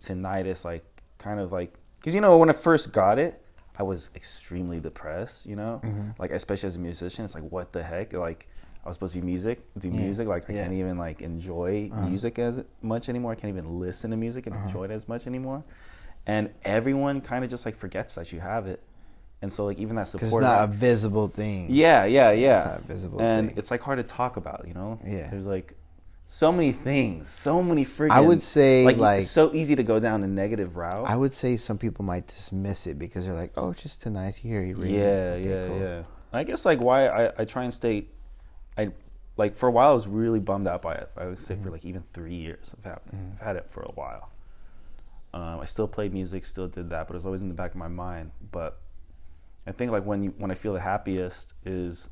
[0.00, 0.84] tinnitus like
[1.18, 3.42] kind of like because you know when I first got it,
[3.78, 5.46] I was extremely depressed.
[5.46, 6.14] You know, Mhm.
[6.18, 8.48] like especially as a musician, it's like what the heck, like.
[8.76, 9.94] I was supposed to be music, do Yeah.
[9.96, 10.28] music.
[10.28, 10.62] Like I Yeah.
[10.64, 12.06] can't even like enjoy Uh-huh.
[12.06, 13.32] music as much anymore.
[13.32, 14.66] I can't even listen to music and Uh-huh.
[14.66, 15.64] enjoy it as much anymore.
[16.26, 18.82] And everyone kind of just like forgets that you have it.
[19.44, 20.32] And so like even that support.
[20.32, 21.66] it's not a visible thing.
[21.70, 22.56] yeah, yeah, yeah.
[22.58, 23.58] It's not a visible and thing.
[23.58, 24.98] it's like hard to talk about, you know.
[25.06, 25.28] Yeah.
[25.28, 25.74] There's like
[26.24, 28.10] so many things, so many freaking.
[28.10, 31.06] I would say, like, like- it's so easy to go down a negative route.
[31.06, 34.08] I would say some people might dismiss it because they're like, "Oh, it's just too
[34.08, 34.42] nice.
[34.42, 34.98] You hear you ring it.
[34.98, 36.02] Yeah, Okay, yeah, cool." yeah.
[36.32, 38.06] I guess like why I, I try and stay,
[38.78, 38.92] I
[39.36, 41.10] like for a while I was really bummed out by it.
[41.18, 42.72] I would say for like even three years.
[42.78, 43.00] I've had
[43.34, 44.30] I've had it for a while.
[45.34, 47.72] Um, I still played music, still did that, but it was always in the back
[47.72, 48.30] of my mind.
[48.50, 48.78] But
[49.66, 52.10] I think like when you when I feel the happiest is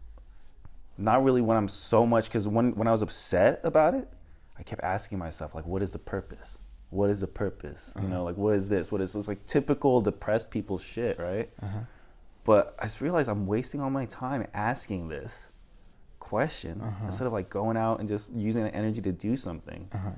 [0.99, 4.09] not really when I'm so much because when when I was upset about it,
[4.59, 6.59] I kept asking myself like, what is the purpose?
[6.91, 7.93] What is the purpose?
[8.01, 8.93] You know, like what is this?
[8.93, 9.27] What is this?
[9.27, 11.51] Like typical depressed people shit, right?
[11.63, 11.81] Uh-huh.
[12.45, 15.35] But I just realized I'm wasting all my time asking this
[16.21, 17.05] question Uh-huh.
[17.05, 19.89] instead of like going out and just using the energy to do something.
[19.93, 20.11] Uh-huh.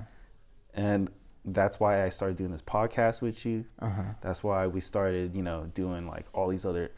[0.73, 1.09] And
[1.45, 3.65] that's why I started doing this podcast with you.
[3.79, 4.01] Uh-huh.
[4.21, 6.91] That's why we started, you know, doing like all these other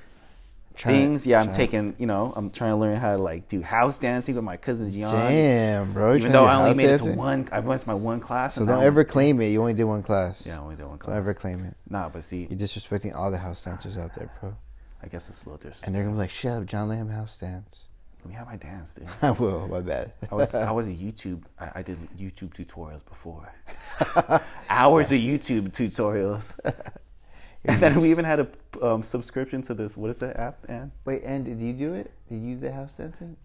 [0.83, 1.25] Things.
[1.25, 4.35] Yeah, I'm taking, you know, I'm trying to learn how to like do house dancing
[4.35, 5.03] with my cousin Gian.
[5.11, 6.15] Damn, bro.
[6.15, 8.55] Even though I only made it to one, I went to my one class.
[8.55, 9.47] So don't ever I'm- claim it.
[9.47, 10.45] You only did one class.
[10.45, 11.13] Yeah, I only did one class.
[11.13, 11.75] Don't ever claim it.
[11.89, 14.55] Nah, but see, You're disrespecting all the house dancers out there, bro.
[15.03, 15.87] I guess it's a little disrespect.
[15.87, 17.85] And they're gonna be like, "Shut up, John Lamb house dance."
[18.23, 19.07] Let me have my dance, dude.
[19.21, 19.67] I will.
[19.67, 20.11] My bad.
[20.31, 21.43] I was I was a YouTube.
[21.59, 23.53] I, I did YouTube tutorials before.
[24.69, 26.51] Hours of YouTube tutorials.
[27.67, 28.47] and then we even had a
[28.85, 29.95] um, subscription to this.
[29.97, 30.57] What is that app?
[30.69, 32.11] And Wait, and did you do it?
[32.29, 33.35] Did you do the house dancing?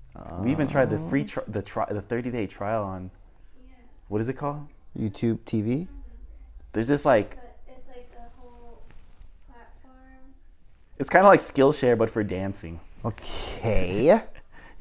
[0.41, 1.09] we even tried the Oh.
[1.09, 3.11] free tri- the tri- the thirty day trial on.
[4.09, 4.67] What is it called?
[4.99, 5.89] YouTube TV.
[6.73, 8.83] There's this like But it's like a whole
[9.49, 10.35] platform.
[10.99, 12.79] it's kind of like Skillshare but for dancing.
[13.05, 14.03] Okay.
[14.05, 14.23] Yeah,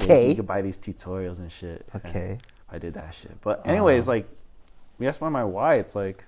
[0.02, 0.30] Okay.
[0.30, 1.88] you could buy these tutorials and shit.
[1.96, 2.38] Okay.
[2.70, 3.40] I did that shit.
[3.42, 4.18] But anyways, Uh-huh.
[4.18, 4.30] like,
[5.00, 5.76] that's why my why.
[5.76, 6.26] It's like,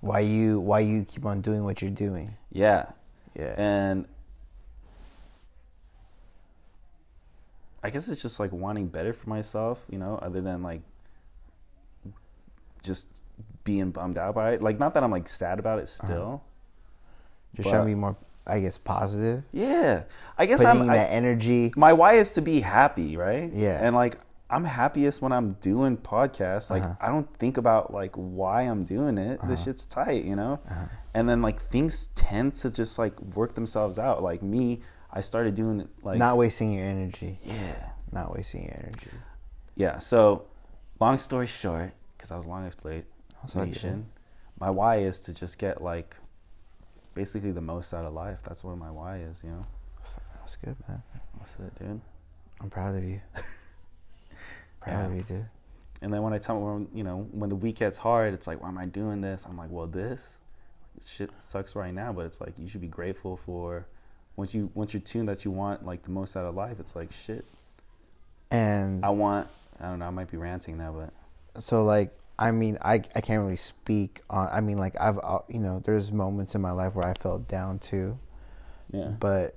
[0.00, 0.60] Why you?
[0.60, 2.34] Why you keep on doing what you're doing?
[2.52, 2.86] yeah,
[3.34, 3.54] Yeah.
[3.58, 4.06] and
[7.82, 10.82] I guess it's just like wanting better for myself, you know, other than like
[12.82, 13.06] just
[13.64, 14.62] being bummed out by it.
[14.62, 16.06] Like, not that I'm like sad about it uh-huh.
[16.06, 16.42] still.
[17.56, 19.42] Just trying to be more, I guess, positive.
[19.52, 20.04] Yeah,
[20.36, 20.86] I guess Putting I'm.
[20.88, 21.72] that I, energy.
[21.76, 23.50] my why is to be happy, right?
[23.52, 23.78] Yeah.
[23.80, 24.18] and like
[24.50, 26.70] I'm happiest when I'm doing podcasts.
[26.70, 26.94] Like Uh-huh.
[27.00, 29.40] I don't think about like why I'm doing it.
[29.46, 29.64] This Uh-huh.
[29.64, 30.58] shit's tight, you know.
[30.70, 30.84] Uh-huh.
[31.14, 34.22] And then like things tend to just like work themselves out.
[34.22, 34.80] Like me,
[35.12, 37.40] I started doing it like not wasting your energy.
[37.44, 39.10] yeah, Not wasting your energy.
[39.76, 39.98] yeah.
[39.98, 40.46] So,
[41.00, 43.04] long story short, because I was long exploit
[43.42, 43.68] That's all good.
[43.68, 44.06] nation,
[44.60, 46.16] my why is to just get like
[47.14, 48.40] basically the most out of life.
[48.44, 49.42] That's what my why is.
[49.44, 49.66] You know,
[50.40, 51.02] That's good, man.
[51.36, 52.00] that's it, dude.
[52.60, 53.20] I'm proud of you.
[54.90, 55.16] of Yeah.
[55.16, 55.46] you, dude.
[56.00, 58.62] And then when I tell when you know when the week gets hard, it's like,
[58.62, 59.44] why am I doing this?
[59.48, 60.38] I'm like, well, this
[61.04, 63.86] shit sucks right now, but it's like you should be grateful for
[64.36, 66.78] once you once you're tuned that you want like the most out of life.
[66.78, 67.44] It's like shit.
[68.50, 69.48] And I want.
[69.80, 70.06] I don't know.
[70.06, 74.22] I might be ranting now, but so like I mean I I can't really speak
[74.30, 77.14] on I mean like I've uh, you know there's moments in my life where I
[77.14, 78.18] felt down too.
[78.92, 79.56] yeah, but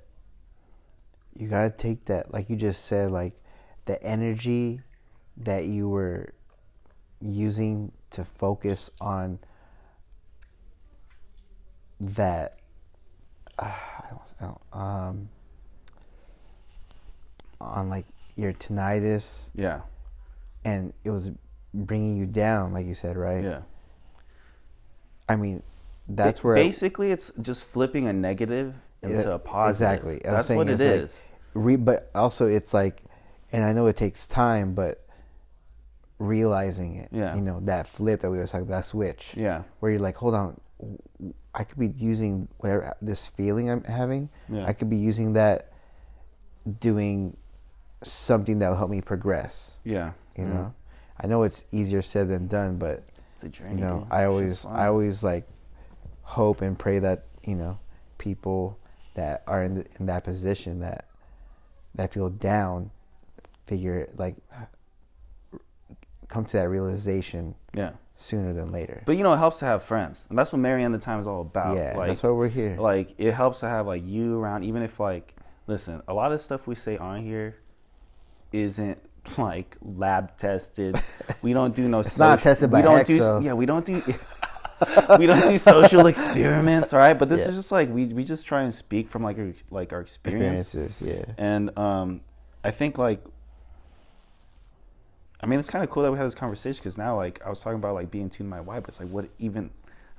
[1.34, 3.32] you gotta take that like you just said like
[3.86, 4.80] the energy
[5.38, 6.32] that you were
[7.20, 9.38] using to focus on
[12.00, 12.58] that
[13.58, 15.28] uh, I don't, I don't, um
[17.60, 19.82] on like your tinnitus yeah,
[20.64, 21.30] and it was
[21.74, 23.60] bringing you down like you said right yeah.
[25.28, 25.62] i mean
[26.08, 29.88] that's where basically it's just flipping a negative into Yeah, a positive.
[29.92, 30.20] exactly.
[30.24, 30.80] That's what it's
[31.14, 33.02] like- re but also it's like
[33.52, 35.06] and i know it takes time but
[36.22, 37.34] realizing it Yeah.
[37.34, 40.16] you know that flip that we were talking about that switch yeah, where you're like
[40.16, 40.60] hold on
[41.54, 44.66] I could be using whatever uh, this feeling i'm having Yeah.
[44.66, 45.72] i could be using that
[46.80, 47.36] doing
[48.02, 50.12] something that will help me progress yeah.
[50.36, 50.52] you yeah.
[50.52, 50.74] know
[51.20, 53.02] i know it's easier said than done but
[53.34, 53.74] it's a journey.
[53.74, 54.08] you know dude.
[54.12, 55.46] i always i always like
[56.22, 57.78] hope and pray that you know
[58.18, 58.78] people
[59.14, 61.06] that are in, the, in that position that
[61.94, 62.90] that feel down
[63.66, 64.36] figure like
[66.32, 67.90] come to that realization yeah.
[68.14, 69.02] sooner than later.
[69.06, 71.42] But you know, it helps to have friends, and that's what Marienda Time is all
[71.42, 71.76] about.
[71.76, 72.76] yeah like, that's why we're here.
[72.78, 75.34] like it helps to have like you around even if like
[75.66, 77.56] listen a lot of stuff we say on here
[78.52, 78.98] isn't
[79.38, 81.00] like lab tested.
[81.42, 84.02] We don't do no It's not tested by we don't do yeah we don't do
[85.18, 87.16] we don't do social experiments all right?
[87.18, 87.48] But this Yeah.
[87.50, 90.74] is just like we, we just try and speak from like our, like our experience.
[90.74, 91.34] experiences yeah.
[91.38, 92.20] And um
[92.64, 93.20] i think like
[95.42, 97.48] I mean, it's kind of cool that we had this conversation because now, like, I
[97.48, 99.70] was talking about like being tuned to my wife, but it's like, what even,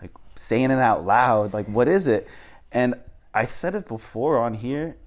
[0.02, 2.28] like, saying it out loud, like, what is it?
[2.72, 2.96] And
[3.34, 4.98] I said it before on here,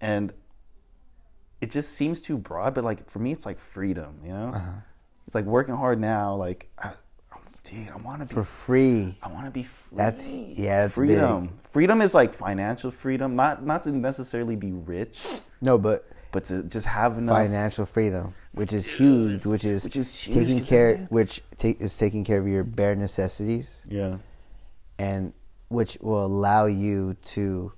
[0.00, 0.32] and
[1.60, 2.74] it just seems too broad.
[2.74, 4.52] But like for me, it's like freedom, you know.
[4.54, 4.70] Uh-huh.
[5.26, 6.34] It's like working hard now.
[6.34, 6.92] Like, I,
[7.62, 9.96] dude, I want to be for free I want to be free.
[9.96, 11.60] That's- yeah, that's freedom.
[11.70, 15.26] Freedom is like financial freedom, not not to necessarily be rich,
[15.60, 17.36] no but but to just have enough.
[17.36, 21.96] financial freedom which is huge which is, Which is huge, taking care which take, is
[21.96, 24.18] taking care of your bare necessities Yeah,
[24.98, 25.32] and
[25.68, 27.72] which will allow you to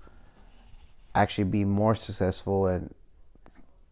[1.14, 2.94] actually be more successful and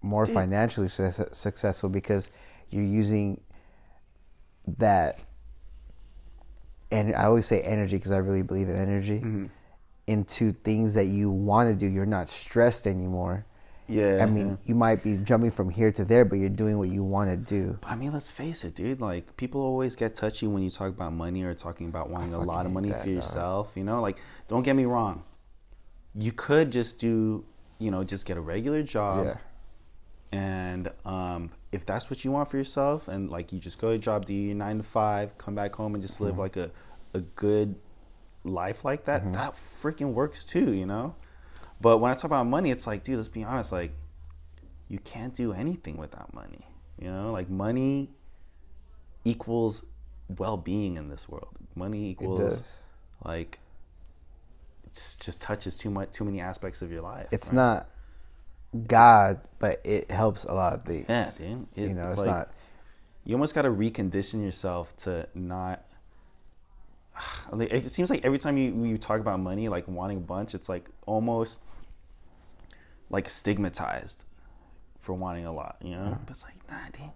[0.01, 0.35] more Dude.
[0.35, 2.31] financially su- successful because
[2.71, 3.41] you're using
[4.79, 5.19] that
[6.91, 9.47] and I always say energy because I really believe in energy Mm-hmm.
[10.07, 11.87] into things that you want to do.
[11.87, 13.45] You're not stressed anymore.
[13.91, 14.23] Yeah.
[14.23, 14.57] I mean, yeah.
[14.65, 17.37] you might be jumping from here to there, but you're doing what you want to
[17.37, 17.79] do.
[17.83, 19.01] I mean, let's face it, dude.
[19.01, 22.41] Like, people always get touchy when you talk about money or talking about wanting a
[22.41, 23.15] lot of money that, for dog.
[23.15, 23.73] yourself.
[23.75, 25.25] You know, like, don't get me wrong.
[26.15, 27.45] You could just do,
[27.79, 29.27] you know, just get a regular job.
[29.27, 29.37] Yeah.
[30.33, 33.99] And um, if that's what you want for yourself, and like you just go to
[33.99, 36.41] job, do your nine to five, come back home and just live Mm-hmm.
[36.41, 36.71] like a,
[37.15, 37.75] a good
[38.45, 41.17] life like that, that freaking works too, you know?
[41.81, 43.93] But when I talk about money, it's like, dude, let's be honest, like,
[44.89, 46.67] you can't do anything without money.
[46.99, 48.11] You know, like money
[49.25, 49.85] equals
[50.37, 51.57] well being in this world.
[51.75, 52.63] Money equals
[53.25, 53.59] like
[54.85, 57.29] it just touches too much too many aspects of your life.
[57.31, 57.55] It's right?
[57.55, 57.89] not
[58.87, 61.07] God, but it helps a lot of things.
[61.09, 61.67] Yeah, dude.
[61.75, 62.51] It- you know, it's it's like- not.
[63.25, 65.85] you almost got to recondition yourself to not
[67.59, 70.69] it seems like every time you you talk about money like wanting a bunch it's
[70.69, 71.61] like almost
[73.11, 74.25] like stigmatized
[75.01, 77.11] for wanting a lot you know but it's like nah dude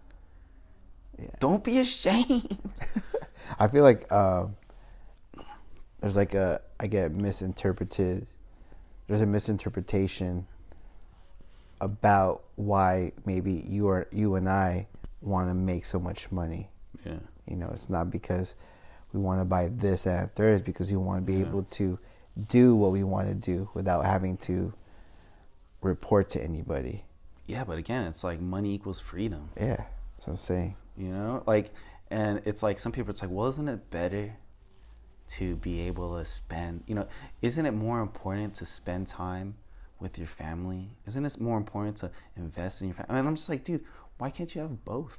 [1.23, 1.37] Yeah.
[1.41, 2.59] don't be ashamed
[3.59, 4.57] I feel like um,
[6.01, 8.27] there's like a I get misinterpreted.
[9.07, 10.47] There's a misinterpretation
[11.81, 14.87] about why maybe you or you and I
[15.21, 16.71] want to make so much money.
[17.05, 18.55] yeah You know, it's not because
[19.13, 20.55] we want to buy this and that third.
[20.57, 21.99] It's because we want to be able to
[22.49, 24.73] do what we want to do without having to
[25.85, 27.05] report to anybody.
[27.47, 29.77] yeah but again it's like money equals freedom Yeah,
[30.17, 30.77] that's what I'm saying.
[30.97, 31.73] you know like
[32.11, 34.33] and it's like some people it's like well isn't it better
[35.27, 37.07] to be able to spend you know
[37.43, 39.55] isn't it more important to spend time
[40.01, 43.49] with your family isn't it more important to invest in your family and i'm just
[43.49, 43.85] like dude
[44.19, 45.19] Why can't you have both?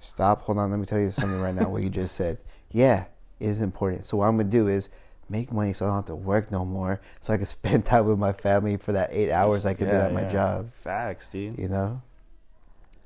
[0.00, 0.42] Stop.
[0.42, 0.70] Hold on.
[0.70, 1.70] Let me tell you something right now.
[1.70, 2.36] What you just said.
[2.72, 3.04] Yeah,
[3.40, 4.04] it is important.
[4.04, 4.90] So what I'm gonna do is
[5.28, 8.06] make money so I don't have to work no more, so I can spend time
[8.06, 10.70] with my family for that eight hours I could do Yeah, at my job.
[10.82, 11.58] Facts, dude.
[11.58, 12.02] You know.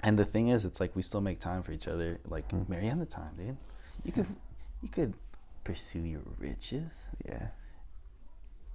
[0.03, 2.21] And the thing is, it's like we still make time for each other.
[2.29, 2.67] Like Mm.
[2.67, 3.57] Marienda Time, dude.
[4.05, 4.27] You could,
[4.83, 5.15] you could
[5.65, 6.93] pursue your riches,
[7.27, 7.49] Yeah.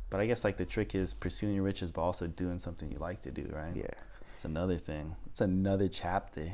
[0.10, 2.98] but I guess like the trick is pursuing your riches, but also doing something you
[3.00, 3.76] like to do, right?
[3.76, 3.86] Yeah.
[4.36, 5.16] It's another thing.
[5.28, 6.52] It's another chapter.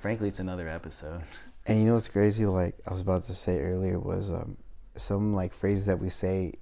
[0.00, 1.22] Frankly, it's another episode.
[1.66, 2.46] And you know what's crazy?
[2.46, 4.56] Like I was about to say earlier was um,
[4.96, 6.54] some like phrases that we say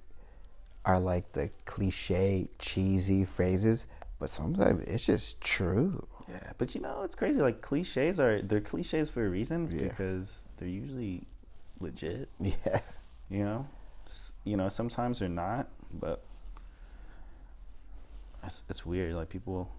[0.85, 3.87] are like the cliche, cheesy phrases,
[4.19, 6.05] but sometimes it's just true.
[6.29, 7.41] Yeah, but you know, it's crazy.
[7.41, 9.83] Like cliches are they're cliches for a reason Yeah.
[9.87, 11.23] because they're usually
[11.79, 12.29] legit.
[12.39, 12.79] Yeah.
[13.29, 13.67] You know,
[14.43, 16.21] you know sometimes they're not, but
[18.43, 19.13] it's, it's weird.
[19.13, 19.71] Like people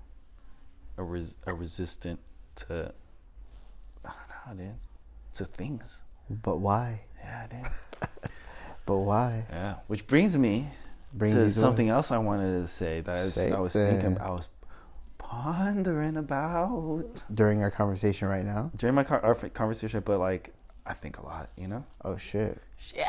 [0.99, 2.19] are res- are resistant
[2.57, 2.93] to
[4.05, 4.11] I
[4.47, 4.75] don't know, dude,
[5.35, 6.03] to things.
[6.31, 7.01] But why?
[7.19, 8.09] Yeah, dude.
[8.87, 9.45] But why?
[9.51, 10.69] Yeah, which brings me
[11.15, 14.31] Brings to something else I wanted to say that I was, I was thinking, I
[14.31, 14.49] was
[15.19, 18.71] pondering about During our conversation right now.
[18.77, 20.03] during my our conversation.
[20.05, 20.53] But like,
[20.87, 21.85] I think a lot, you know.
[22.05, 22.59] Oh shit.
[22.79, 23.07] Shit.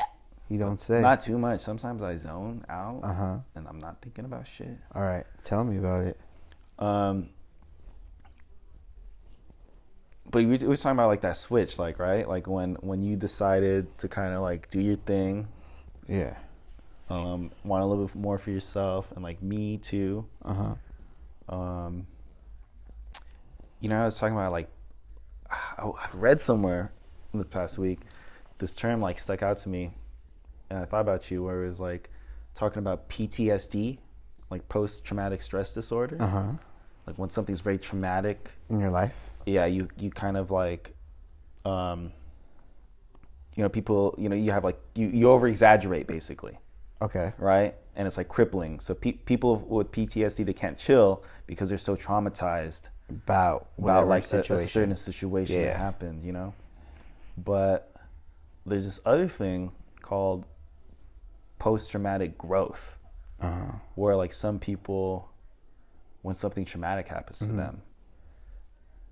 [0.50, 1.02] You don't say.
[1.02, 1.62] Not too much.
[1.62, 3.38] Sometimes I zone out Uh huh.
[3.56, 4.78] and I'm not thinking about shit.
[4.94, 5.26] All right.
[5.44, 6.20] Tell me about it.
[6.80, 7.30] Um,
[10.30, 13.16] but we, we were talking about like that switch, like right, like when when you
[13.16, 15.48] decided to kind of like do your thing,
[16.08, 16.36] Yeah.
[17.10, 20.26] um, want a little bit more for yourself, and like me too.
[20.44, 20.54] Uh
[21.50, 21.56] huh.
[21.56, 22.08] Um,
[23.80, 24.70] you know, I was talking about like
[25.52, 26.92] I, I read somewhere
[27.34, 28.00] in the past week
[28.60, 29.92] this term like stuck out to me,
[30.70, 32.10] and I thought about you where it was like
[32.56, 33.98] talking about PTSD,
[34.50, 36.52] like post traumatic stress disorder, Uh huh.
[37.08, 38.52] like when something's very traumatic.
[38.70, 39.14] In your life.
[39.46, 40.96] yeah you you kind of like
[41.66, 42.12] um
[43.56, 46.58] you know people you know you have like you, you over exaggerate basically
[47.02, 47.34] Okay.
[47.38, 51.78] right and it's like crippling so pe- people with ptsd they can't chill because they're
[51.78, 55.66] so traumatized About about like a, a certain situation Yeah.
[55.68, 56.54] that happened you know
[57.38, 57.94] but
[58.66, 60.46] there's this other thing called
[61.60, 62.98] post-traumatic growth
[63.42, 63.74] Uh-huh.
[63.96, 65.30] where like some people
[66.22, 67.52] when something traumatic happens Mm-hmm.
[67.52, 67.82] to them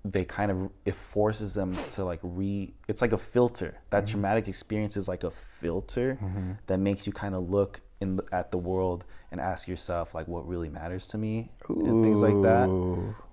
[0.04, 4.10] they kind of it forces them to like re it's like a filter that Mm-hmm.
[4.10, 6.18] traumatic experience is like a filter
[6.66, 10.26] that makes you kind of look in the, at the world and ask yourself like
[10.26, 12.68] what really matters to me and things like that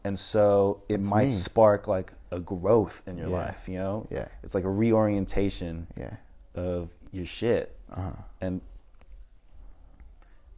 [0.03, 1.31] and so it That's might me.
[1.31, 3.35] spark like a growth in your Yeah.
[3.45, 4.27] life you know Yeah.
[4.43, 6.17] it's like a reorientation Yeah.
[6.53, 8.11] of your shit Uh-huh.
[8.41, 8.61] and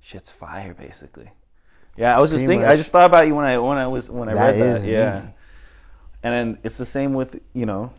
[0.02, 1.30] shit's fire basically
[1.95, 3.88] yeah i was just Pretty thinking i just thought about you when i when i
[3.88, 5.34] was when i That read that is yeah me.
[6.24, 7.92] And then it's the same with you know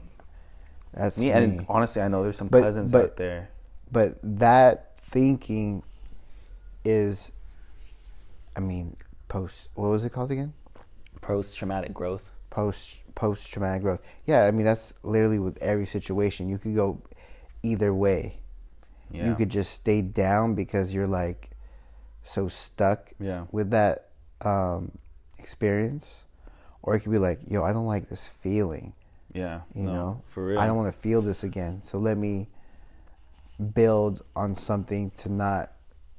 [0.94, 1.32] That's me, me.
[1.32, 3.48] and honestly i know there's some But- cousins but- out there.
[3.90, 5.82] but that thinking
[6.84, 7.32] is
[8.56, 8.96] i mean
[9.28, 10.52] post what was it called again?
[11.20, 12.30] Post-traumatic growth.
[12.50, 14.00] Post post traumatic growth.
[14.26, 16.48] Yeah i mean that's literally with every situation.
[16.48, 17.00] You could go
[17.62, 18.38] either way.
[19.10, 19.28] Yeah.
[19.28, 21.50] you could just stay down because you're like
[22.24, 23.44] so stuck Yeah.
[23.52, 24.08] with that
[24.40, 24.90] um,
[25.38, 26.24] experience
[26.82, 28.92] or it could be like yo i don't like this feeling.
[29.32, 30.22] Yeah you no, know?
[30.28, 30.58] for real.
[30.58, 31.80] I don't want to feel this again.
[31.82, 32.48] So let me
[33.74, 35.72] build on something to not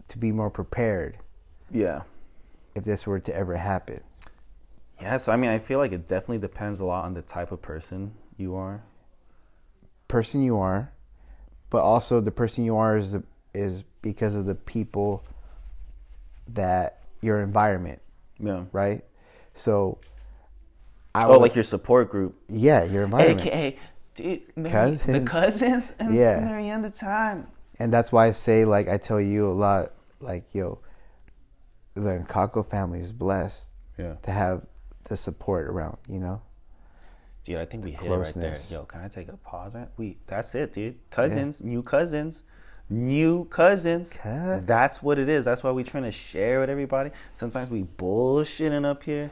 [0.08, 1.18] to be more prepared.
[1.72, 2.02] Yeah.
[2.76, 4.02] If this were to ever happen.
[5.02, 7.52] Yeah so i mean i feel like it definitely depends a lot on the type
[7.52, 8.84] of person you are.
[10.08, 10.92] Person you are
[11.74, 13.18] but also the person you are is
[13.56, 15.26] is because of the people
[16.50, 18.00] that your environment.
[18.40, 18.66] Yeah.
[18.72, 19.04] Right?
[19.56, 19.98] So
[21.16, 23.78] I oh would- like your support group yeah your environment aka
[24.16, 25.30] dude Mary, the Cousins.
[25.30, 26.40] cousins and Yeah.
[26.42, 27.48] Marienda Time
[27.80, 30.80] and that's why I say like I tell you a lot like yo
[31.96, 33.64] the Nkako family is blessed
[33.98, 34.64] yeah to have
[35.10, 36.42] the support around you know
[37.44, 38.58] Dude, I think we hit it right there.
[38.72, 39.76] Yo, can I take a pause?
[39.76, 39.90] Right?
[39.98, 40.96] We that's it, dude.
[41.10, 42.42] Cousins, new cousins,
[42.90, 44.14] new cousins.
[44.14, 44.66] Cut.
[44.66, 45.44] That's what it is.
[45.44, 47.12] That's why we trying to share with everybody.
[47.34, 49.30] Sometimes we bullshitting up here,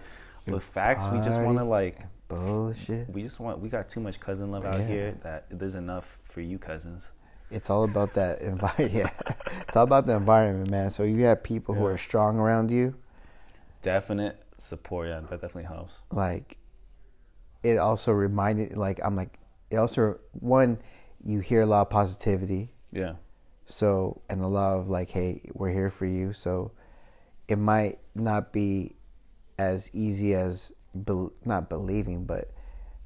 [0.47, 1.05] with facts.
[1.11, 1.99] We just want to like.
[2.27, 3.59] bullshit We just want.
[3.59, 4.87] We got too much cousin love out Yeah.
[4.87, 7.09] here that there's enough for you cousins.
[7.51, 9.09] it's all about that environment yeah
[9.67, 12.95] it's all about the environment man so you have people who are strong around you
[13.81, 15.07] Definite support.
[15.09, 15.95] Yeah, that definitely helps.
[16.11, 16.57] like
[17.63, 19.37] it also reminded like i'm like
[19.69, 20.77] it also one
[21.23, 23.13] you hear a lot of positivity Yeah.
[23.65, 26.71] so and a lot of like hey we're here for you so
[27.49, 28.95] it might not be
[29.57, 32.51] as easy as bel not believing but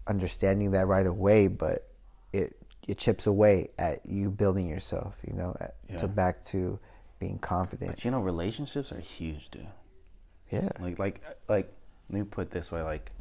[0.07, 1.87] understanding that right away, but
[2.33, 2.55] it
[2.87, 5.15] it chips away at you building yourself.
[5.25, 5.97] You know, at, Yeah.
[5.97, 6.79] to back to
[7.19, 7.91] being confident.
[7.91, 9.67] But you know, relationships are huge, dude.
[10.51, 11.73] Yeah, Like, like, like.
[12.09, 13.11] Let me put it this way: like,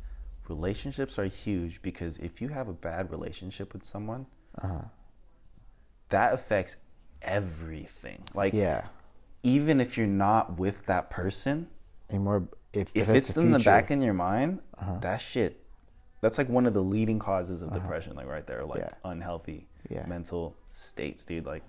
[0.49, 4.27] relationships are huge because if you have a bad relationship with someone,
[4.63, 4.83] uh-huh.
[6.11, 6.77] that affects
[7.23, 8.23] everything.
[8.35, 8.85] Like, yeah.
[9.43, 11.69] even if you're not with that person,
[12.11, 12.47] And more
[12.77, 14.99] if if, if it's, the in the back in your mind, Uh-huh.
[15.01, 15.61] that shit,
[16.21, 18.91] that's like one of the leading causes of depression, like right there, like Yeah.
[19.05, 20.07] unhealthy Yeah.
[20.07, 21.47] mental states, dude.
[21.47, 21.63] Like,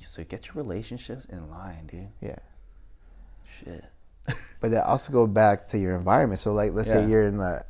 [0.00, 2.08] so get your relationships in line, dude.
[2.20, 2.38] yeah.
[3.44, 3.84] Shit.
[4.60, 6.40] But that also go back to your environment.
[6.40, 7.64] So like let's say you're in the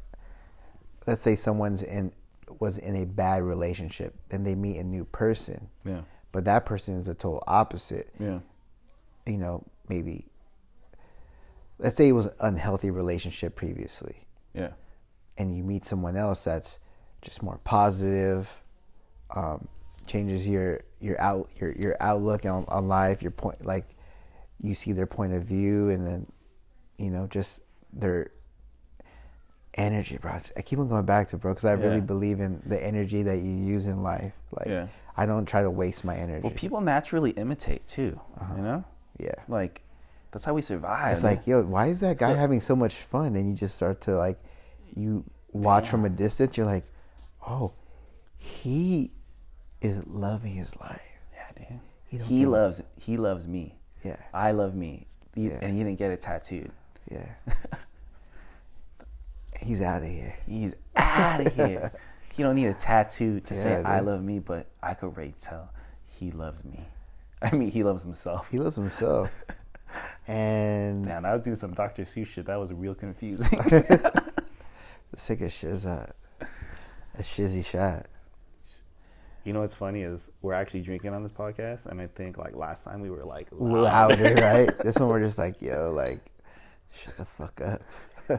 [1.06, 2.12] let's say someone's in
[2.58, 5.68] was in a bad relationship, then they meet a new person.
[5.84, 6.02] Yeah.
[6.32, 8.12] But that person is the total opposite.
[8.18, 8.40] Yeah.
[9.26, 10.26] You know, maybe
[11.82, 14.26] let's say it was an unhealthy relationship previously.
[14.54, 14.70] Yeah.
[15.38, 16.80] and you meet someone else that's
[17.22, 18.48] just more positive,
[19.34, 19.68] um,
[20.06, 23.96] changes your your out your your outlook on, on life, your point like
[24.60, 26.26] you see their point of view, and then
[26.98, 27.60] you know just
[27.92, 28.32] their
[29.74, 30.38] energy, bro.
[30.56, 33.38] I keep on going back to bro because I really believe in the energy that
[33.38, 34.34] you use in life.
[34.52, 34.88] Like Yeah.
[35.16, 36.42] I don't try to waste my energy.
[36.42, 38.18] Well, people naturally imitate too.
[38.56, 38.84] You know,
[39.18, 39.34] yeah.
[39.48, 39.82] like
[40.30, 41.12] that's how we survive.
[41.12, 43.34] It's like, yo, why is that guy So- having so much fun?
[43.36, 44.38] And you just start to like,
[44.94, 46.56] you watch from a distance.
[46.56, 46.84] You're like,
[47.46, 47.72] oh,
[48.38, 49.10] he
[49.80, 51.00] is loving his life.
[51.32, 51.80] yeah, dude.
[52.06, 52.82] He He loves.
[52.98, 53.74] He loves me.
[54.04, 55.06] Yeah, I love me.
[55.34, 55.58] He- Yeah.
[55.62, 56.70] And he didn't get it tattooed.
[57.10, 57.26] yeah.
[59.60, 60.34] He's out of here.
[60.46, 61.92] He's out of here.
[62.32, 65.34] he don't need a tattoo to say Yeah, I love me, but I could already
[65.38, 65.70] tell
[66.06, 66.80] he loves me.
[67.42, 68.50] I mean, he loves himself.
[68.50, 69.30] He loves himself.
[70.26, 72.02] and Man, I was doing some Dr.
[72.02, 72.46] Seuss shit.
[72.46, 73.58] That was real confusing.
[75.12, 76.12] let's take a shiz, a
[77.18, 78.06] shizzy shot.
[79.44, 82.54] you know what's funny is we're actually drinking on this podcast, and I think like
[82.54, 84.72] last time we were like Louder, right?
[84.78, 86.20] This one we're just like, yo, like,
[86.92, 87.82] shut the fuck up.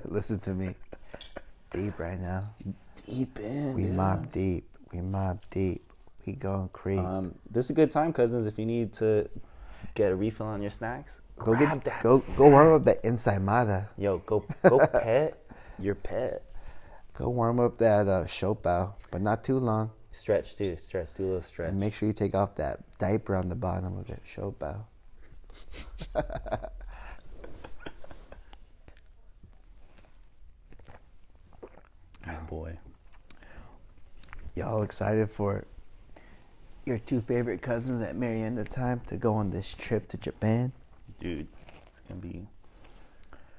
[0.05, 0.75] Listen to me.
[1.71, 2.49] Deep right now.
[3.05, 3.73] deep in.
[3.73, 3.95] We dude.
[3.95, 4.67] mob deep.
[4.91, 5.83] We mob deep.
[6.25, 6.99] We going creep.
[6.99, 8.45] Um, this is a good time, cousins.
[8.45, 9.29] If you need to
[9.95, 13.89] get a refill on your snacks, go grab get go go warm up that ensaimada.
[13.97, 15.37] Yo, go go pet
[15.79, 16.43] your pet.
[17.13, 19.91] Go warm up that uh, siopao, but not too long.
[20.11, 20.75] Stretch too.
[20.75, 21.13] Stretch.
[21.13, 21.69] Do a little stretch.
[21.69, 24.83] And make sure you take off that diaper on the bottom of that siopao.
[32.27, 32.77] oh boy.
[34.55, 35.65] Y'all excited for
[36.85, 40.73] your two favorite cousins at Marienda time to go on this trip to Japan?
[41.21, 41.47] Dude.
[41.87, 42.29] It's gonna be,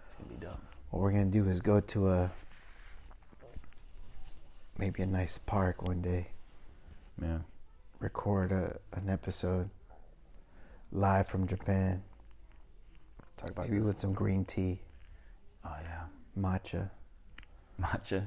[0.05, 0.61] it's gonna be dope.
[0.91, 2.31] What we're gonna do is go to a
[4.79, 6.27] maybe a nice park one day,
[7.21, 7.39] Yeah.
[8.01, 9.71] record a, an episode
[10.91, 12.03] live from Japan,
[13.37, 13.87] Talk about maybe this.
[13.87, 14.81] with some green tea,
[15.65, 16.03] oh yeah,
[16.39, 16.91] matcha,
[17.81, 18.27] matcha.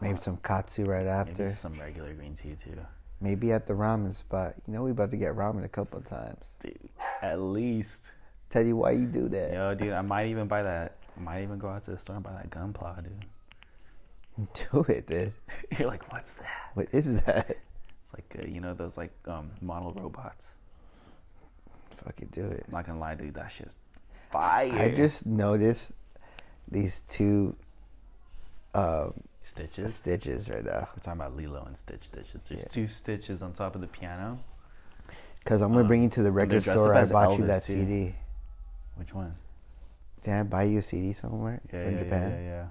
[0.00, 1.44] maybe uh, some katsu right after.
[1.44, 2.76] Maybe some regular green tea too,
[3.20, 4.54] Maybe at the ramen spot.
[4.66, 6.54] You know we about to get ramen a couple of times.
[6.60, 6.78] dude.
[7.22, 8.10] At least.
[8.50, 9.52] Teddy, why you do that?
[9.52, 10.96] Yo, dude, I might even buy that.
[11.16, 13.24] I might even go out to the store and buy that gunpla, dude.
[14.72, 15.32] Do it, dude.
[15.78, 16.70] You're like, what's that?
[16.74, 17.48] What is that?
[17.50, 20.52] It's like, uh, you know, those like um, model robots.
[22.04, 22.64] Fucking do it.
[22.66, 23.78] I'm not gonna lie, dude, that shit's
[24.30, 24.70] fire.
[24.72, 25.92] I just noticed
[26.70, 27.56] these two
[28.74, 29.94] um, stitches.
[29.94, 30.88] stitches right now.
[30.94, 32.44] We're talking about Lilo and Stitch stitches.
[32.44, 32.68] There's Yeah.
[32.70, 34.38] two stitches on top of the piano.
[35.38, 36.94] Because I'm gonna bring you to the Um, record store.
[36.94, 37.72] I bought you that too.
[37.72, 38.14] CD.
[38.96, 39.34] Which one?
[40.24, 42.30] Did I buy you a CD somewhere Yeah, from yeah, Japan?
[42.30, 42.66] yeah, yeah, yeah.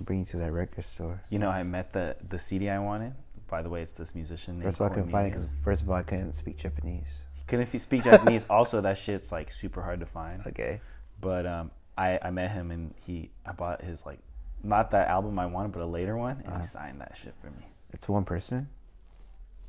[0.00, 1.20] Bring you to that record store.
[1.28, 3.14] You know, I met the the CD I wanted.
[3.48, 5.82] By the way, it's this musician First of all, I couldn't find it because first
[5.82, 7.20] of all, I couldn't speak Japanese.
[7.46, 8.46] couldn't f- speak Japanese.
[8.50, 10.44] also, that shit's like super hard to find.
[10.46, 10.80] Okay.
[11.20, 14.18] But um, I I met him and he I bought his like
[14.64, 16.58] not that album I wanted, but a later one, and Uh-huh.
[16.60, 17.66] he signed that shit for me.
[17.92, 18.68] It's one person.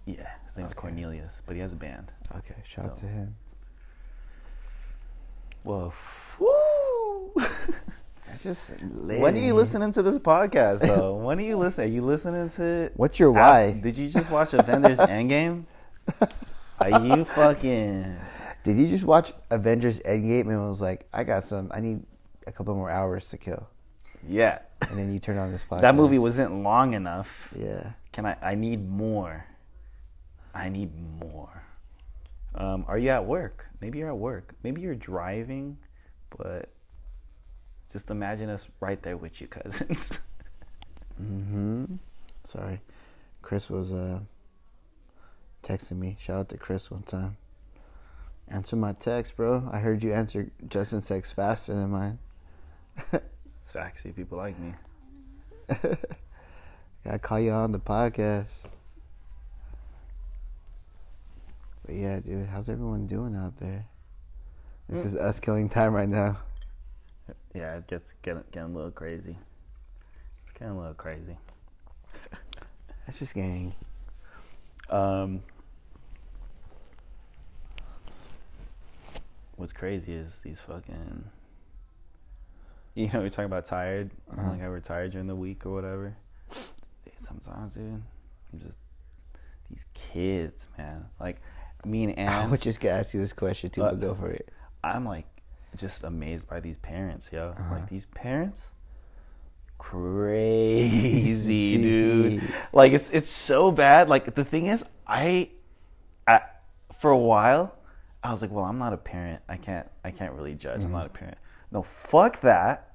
[0.05, 0.81] Yeah, his name's Okay.
[0.81, 2.13] Cornelius, but he has a band.
[2.38, 2.55] Okay.
[2.63, 3.36] Shout out to him.
[5.64, 5.93] Whoa.
[6.39, 7.32] Woo!
[7.38, 11.16] I just when are you listening to this podcast though?
[11.16, 11.89] when are you listening?
[11.89, 12.91] Are you listening to?
[12.95, 13.72] What's your Af- why?
[13.72, 15.66] Did you just watch Avengers Endgame?
[16.80, 18.18] Are you fucking?
[18.66, 21.72] Did you just watch Avengers Endgame and was like, I got some.
[21.74, 22.03] I need
[22.47, 23.68] a couple more hours to kill,
[24.28, 24.59] Yeah.
[24.89, 25.82] and then you turn on this podcast.
[25.82, 27.53] That movie wasn't long enough.
[27.57, 27.91] Yeah.
[28.11, 28.36] Can I?
[28.41, 29.45] I need more.
[30.53, 30.91] I need
[31.22, 31.62] more.
[32.56, 33.68] Um, are you at work?
[33.82, 34.54] Maybe you're at work.
[34.64, 35.78] Maybe you're driving,
[36.38, 36.70] but
[37.91, 40.20] just imagine us right there with you, cousins.
[41.22, 41.86] Mm-hmm.
[42.45, 42.82] Sorry,
[43.43, 44.18] Chris was uh
[45.64, 46.18] texting me.
[46.20, 47.38] Shout out to Chris one time.
[48.47, 49.70] Answer my text, bro.
[49.72, 52.20] I heard you answer Justin's text faster than mine.
[53.12, 54.14] It's faxy.
[54.14, 54.74] People like me.
[57.06, 58.47] Gotta call you on the podcast.
[61.86, 63.86] But yeah, dude, how's everyone doing out there?
[64.89, 66.38] This is us killing time right now.
[67.53, 69.38] Yeah, it gets getting, getting a little crazy.
[70.43, 71.38] It's getting a little crazy.
[73.05, 73.73] That's just gang.
[74.89, 75.41] Um,
[79.57, 81.23] what's crazy is these fucking.
[82.95, 84.11] You know, we're talking about tired.
[84.31, 84.51] Uh-huh.
[84.51, 86.15] Like, I were tired during the week or whatever.
[87.17, 88.01] Sometimes, dude,
[88.53, 88.77] I'm just
[89.69, 91.05] these kids, man.
[91.19, 91.41] Like
[91.86, 94.15] me and I Ann, was just gonna ask you this question too, Uh, but go
[94.15, 94.49] for it.
[94.84, 95.25] I'm like
[95.75, 97.49] just amazed by these parents, yo.
[97.57, 97.75] Uh-huh.
[97.75, 98.73] Like these parents,
[99.77, 102.43] crazy, dude.
[102.71, 104.09] Like it's it's so bad.
[104.09, 105.49] Like the thing is, I,
[106.27, 106.41] I,
[106.99, 107.75] for a while,
[108.23, 109.41] I was like, well, I'm not a parent.
[109.49, 110.77] I can't I can't really judge.
[110.79, 110.91] I'm Mm-hmm.
[110.93, 111.38] not a parent.
[111.71, 112.91] No, fuck that.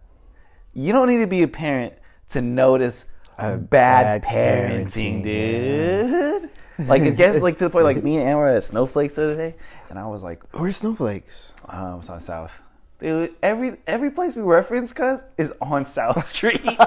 [0.74, 1.95] You don't need to be a parent
[2.30, 3.05] to notice
[3.39, 6.51] bad, bad parenting, parenting, dude.
[6.79, 9.37] Like it gets like to the point like me and were at Snowflakes the other
[9.37, 9.55] day,
[9.91, 11.53] and I was like, Where's snowflakes?
[11.68, 12.61] um, it's on South.
[13.01, 16.62] Dude, every every place we reference, cuz, is on South Street.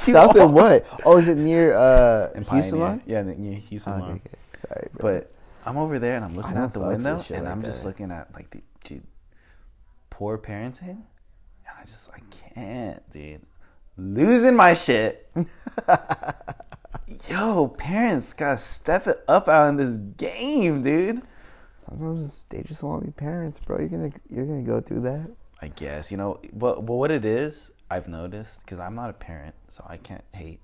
[0.00, 0.86] South of what?
[1.04, 3.02] Oh, is it near uh in Houston line?
[3.06, 4.20] Yeah, near Houston Oh, okay, okay.
[4.68, 5.12] Sorry, bro.
[5.12, 5.32] But
[5.66, 7.62] I'm over there and I'm looking out the don't fucks with window and like I'm
[7.62, 7.88] just that.
[7.88, 9.02] looking at like the dude,
[10.10, 10.88] poor parenting,
[11.66, 12.20] and I just I
[12.54, 13.42] can't, dude,
[13.96, 15.28] losing my shit.
[17.28, 21.20] Yo, parents gotta step it up out in this game, dude.
[21.86, 23.78] sometimes they just want to be parents, bro.
[23.78, 25.28] You're gonna you're gonna go through that.
[25.60, 29.12] I guess you know, but but what it is, I've noticed because I'm not a
[29.14, 30.60] parent, so I can't hate,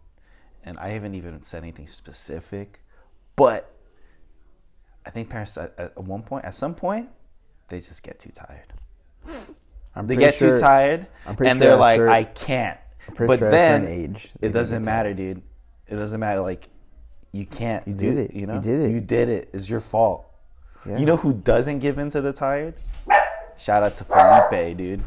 [0.65, 2.81] and I haven't even said anything specific,
[3.37, 3.75] but
[5.05, 7.11] I think parents at, at one point, at some point,
[7.69, 8.73] they just get too tired.
[9.95, 12.79] I'm They get sure- too tired, and sure they're like, cer- I can't.
[13.19, 14.85] But sure then age, it doesn't tired.
[14.85, 15.43] matter, dude.
[15.91, 16.41] It doesn't matter.
[16.41, 16.69] Like
[17.33, 17.87] you can't.
[17.87, 18.35] You do did it.
[18.35, 18.91] You You know, did it.
[18.93, 19.51] You did it.
[19.53, 20.27] It's your fault.
[20.87, 20.99] Yeah.
[20.99, 22.75] You know who doesn't give in to the tired?
[23.59, 25.03] Shout out to Felipe, dude.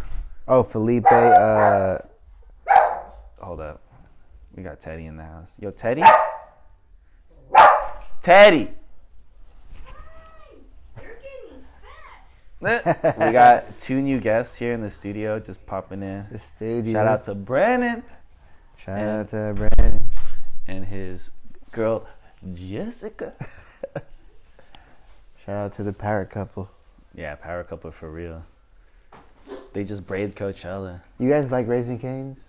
[0.47, 1.11] Oh, Felipe.
[1.11, 1.97] Uh,
[3.41, 3.81] Hold up.
[4.55, 5.57] We got Teddy in the house.
[5.59, 6.03] Yo, Teddy?
[8.21, 8.69] Teddy!
[11.01, 11.15] You're
[12.61, 13.17] getting fat.
[13.27, 16.25] we got two new guests here in the studio just popping in.
[16.31, 16.93] the studio.
[16.93, 18.03] Shout out to Brandon
[18.85, 20.09] Shout and- out to Brandon.
[20.67, 21.31] And his
[21.71, 22.07] girl,
[22.55, 23.33] Jessica.
[25.45, 26.69] Shout out to the parrot couple.
[27.13, 28.43] Yeah, power couple for real.
[29.73, 31.01] They just braid Coachella.
[31.19, 32.43] You guys like Raising Canes?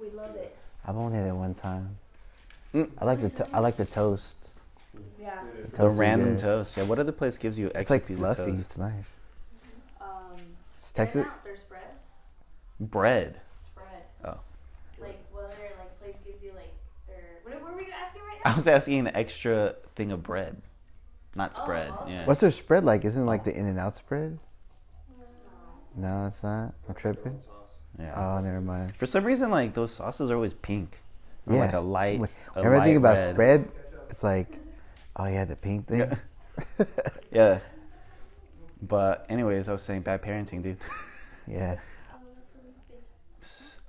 [0.00, 0.54] We love it.
[0.86, 1.96] I've only had it one time.
[2.74, 2.90] Mm.
[2.98, 4.34] I like the to- I like the toast.
[5.20, 5.42] Yeah.
[5.70, 6.38] The Toast is random good.
[6.40, 6.76] toast.
[6.76, 8.42] Yeah, what other place gives you extra It's like piece fluffy.
[8.42, 8.60] of toast?
[8.60, 9.10] It's nice.
[10.00, 10.06] Um,
[10.78, 11.24] It's they're Texas.
[11.24, 11.54] not- They're.
[12.80, 13.40] Bread.
[13.70, 14.02] Spread.
[14.24, 14.36] Oh.
[15.00, 16.74] Like, what other like place gives you like
[17.06, 17.22] their?
[17.44, 20.60] What, what were you asking right I was asking an extra thing of bread,
[21.34, 21.90] not spread.
[21.92, 22.06] oh.
[22.08, 22.26] Yeah.
[22.26, 23.04] What's their spread like?
[23.04, 24.38] Isn't it like the In and Out spread?
[25.96, 26.74] No, it's not.
[26.88, 27.38] I'm tripping.
[27.98, 28.14] yeah.
[28.16, 28.94] Oh, never mind.
[28.96, 30.98] For some reason, like those sauces are always pink.
[31.46, 31.60] Or Yeah.
[31.60, 32.18] like a light.
[32.20, 33.34] Some- Whenever I think about red.
[33.34, 33.68] spread,
[34.10, 34.58] it's like,
[35.16, 36.10] oh yeah, the pink thing.
[37.32, 37.60] Yeah.
[38.82, 40.76] But anyways, I was saying bad parenting, dude.
[41.46, 41.76] yeah.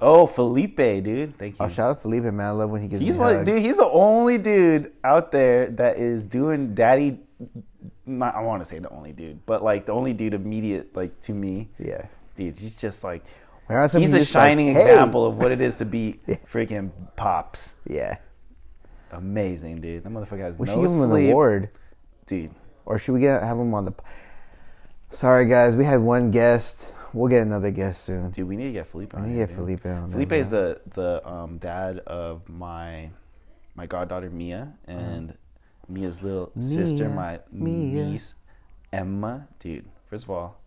[0.02, 1.38] Oh, Felipe, dude.
[1.38, 1.70] Thank oh, you.
[1.72, 2.40] Oh, shout out Felipe, man.
[2.42, 3.46] I love when he gives he's one, hugs.
[3.46, 3.62] dude.
[3.62, 7.20] He's the only dude out there that is doing daddy.
[8.06, 11.20] Not, I want to say the only dude, but like the only dude immediate, like
[11.22, 12.06] to me, yeah.
[12.36, 12.58] dude.
[12.58, 13.24] He's just like
[13.68, 15.86] When I was he's a just like, shining "Hey." example of what it is to
[15.86, 16.20] be
[16.52, 17.76] freaking pops.
[17.90, 18.18] Yeah.
[19.12, 20.04] Amazing, dude.
[20.04, 21.70] That motherfucker has We should no give him an award,
[22.28, 22.52] dude.
[22.86, 23.94] or should we get have him on the?
[25.12, 25.76] Sorry, guys.
[25.76, 26.92] We had one guest.
[27.16, 28.30] We'll get another guest soon.
[28.32, 29.16] Dude, we need to get Felipe.
[29.16, 29.56] On need to get.
[29.56, 30.12] Felipe on.
[30.12, 33.10] Felipe is the the um, dad of my
[33.74, 35.38] my goddaughter Mia and
[35.88, 38.04] Mia's little sister, my Mia.
[38.04, 38.36] niece
[38.92, 39.48] Emma.
[39.60, 40.60] Dude, first of all,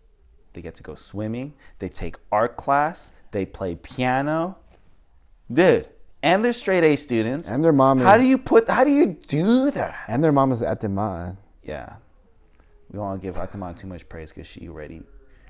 [0.53, 1.53] they get to go swimming.
[1.77, 3.11] They take art class.
[3.29, 4.57] They play piano.
[5.53, 5.87] Dude,
[6.23, 7.47] and they're straight A students.
[7.47, 8.67] And their mom Is, how do you put?
[8.67, 9.95] How do you do that?
[10.07, 11.37] and their mom is at the man.
[11.61, 11.97] Yeah,
[12.89, 15.03] we don't want to give Ate Ma'an too much praise because she already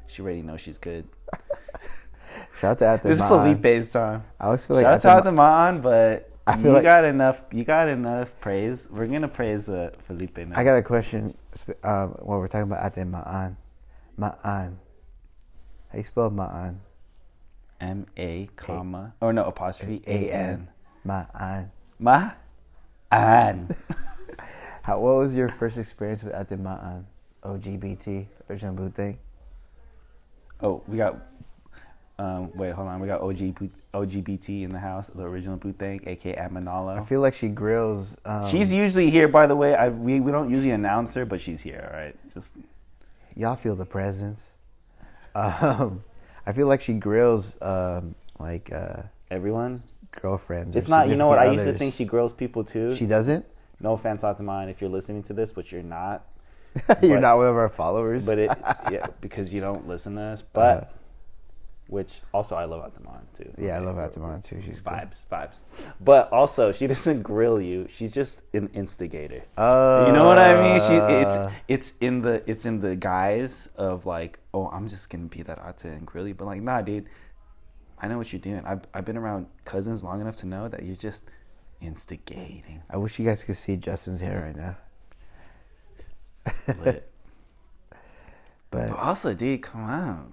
[0.09, 1.07] she already knows she's good.
[2.59, 4.23] Shout out to This is Felipe's time.
[4.39, 7.41] I always feel like Shout out to Atama- but I feel you like- got enough.
[7.53, 8.89] You got enough praise.
[8.91, 10.57] We're gonna praise uh, Felipe now.
[10.59, 11.35] I got a question.
[11.83, 13.55] Um, while we're talking about Ate Ma'an.
[14.19, 14.75] Ma'an.
[15.91, 16.77] How you spell Ma'an?
[17.79, 20.67] M A comma or no apostrophe A N.
[21.05, 21.69] Ma'an.
[21.99, 22.31] Ma
[23.11, 23.75] an.
[24.81, 24.99] How?
[24.99, 27.03] What was your first experience with Ate Ma'an?
[27.43, 29.17] OGBT, original boot thing.
[30.61, 31.17] Oh, we got.
[32.17, 32.99] Um, wait, hold on.
[32.99, 33.37] We got OG,
[33.93, 36.99] OGBT in the house, the original boot thing, aka Amanala.
[36.99, 38.17] I feel like she grills.
[38.25, 39.73] Um, She's usually here, by the way.
[39.73, 41.89] I we, we don't usually announce her, but she's here.
[41.89, 42.55] All right, just
[43.37, 44.41] y'all feel the presence.
[45.33, 46.03] Um,
[46.45, 49.81] I feel like she grills um, like uh, everyone.
[50.21, 50.75] girlfriends.
[50.75, 51.07] It's not.
[51.07, 51.39] You know what?
[51.39, 52.95] I used to think she grills people too.
[52.95, 53.45] She doesn't.
[53.79, 56.25] no offense, Ate Ma'an, if you're listening to this, but you're not.
[57.01, 58.25] You're But- not one of our followers.
[58.25, 58.51] But it,
[58.91, 60.41] yeah, because you don't listen to us.
[60.41, 60.85] But Uh-huh.
[61.87, 63.51] which also I love Ate Ma'an too.
[63.57, 64.61] yeah, I love we're- too.
[64.63, 65.57] She's vibes, vibes.
[65.99, 67.87] But also, she doesn't grill you.
[67.89, 69.41] She's just an instigator.
[69.57, 70.79] Uh, You know what I mean?
[70.87, 75.25] She, it's it's in the it's in the guise of like, oh, I'm just gonna
[75.25, 77.07] be that Ata and grill you, but like, nah, dude,
[78.01, 78.61] I know what you're doing.
[78.65, 81.23] I've I've been around cousins long enough to know that you're just
[81.81, 82.83] instigating.
[82.89, 84.77] I wish you guys could see Justin's hair right now.
[86.65, 87.09] But
[88.71, 90.31] But also, dude, come on,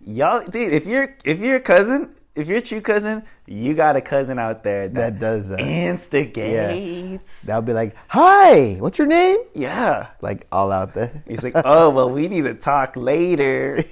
[0.00, 0.72] y'all, dude.
[0.72, 4.38] If you're if you're a cousin, if you're a true cousin, you got a cousin
[4.38, 5.60] out there that, That does that.
[5.60, 7.42] instigates.
[7.42, 10.08] they'll be like, "Hi, what's your name?" Yeah.
[10.22, 11.22] Like all out there.
[11.28, 13.84] He's like, oh well, we need to talk later.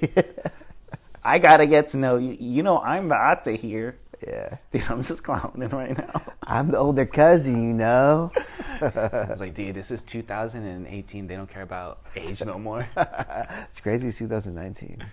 [1.23, 2.35] I gotta get to know you.
[2.39, 3.97] You know, I'm the Ate here.
[4.27, 4.57] Yeah.
[4.71, 6.21] Dude, I'm just clowning right now.
[6.43, 8.31] I'm the older cousin, you know.
[8.81, 11.27] I was like, dude, this is 2018.
[11.27, 12.87] They don't care about age no more.
[12.97, 14.09] it's crazy.
[14.09, 15.03] It's 2019.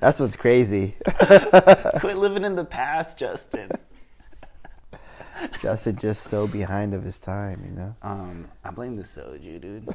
[0.00, 0.96] That's what's crazy.
[2.00, 3.70] Quit living in the past, Justin.
[5.60, 7.94] Justin just so behind of his time, you know.
[8.02, 9.86] Um, I blame the soju, dude.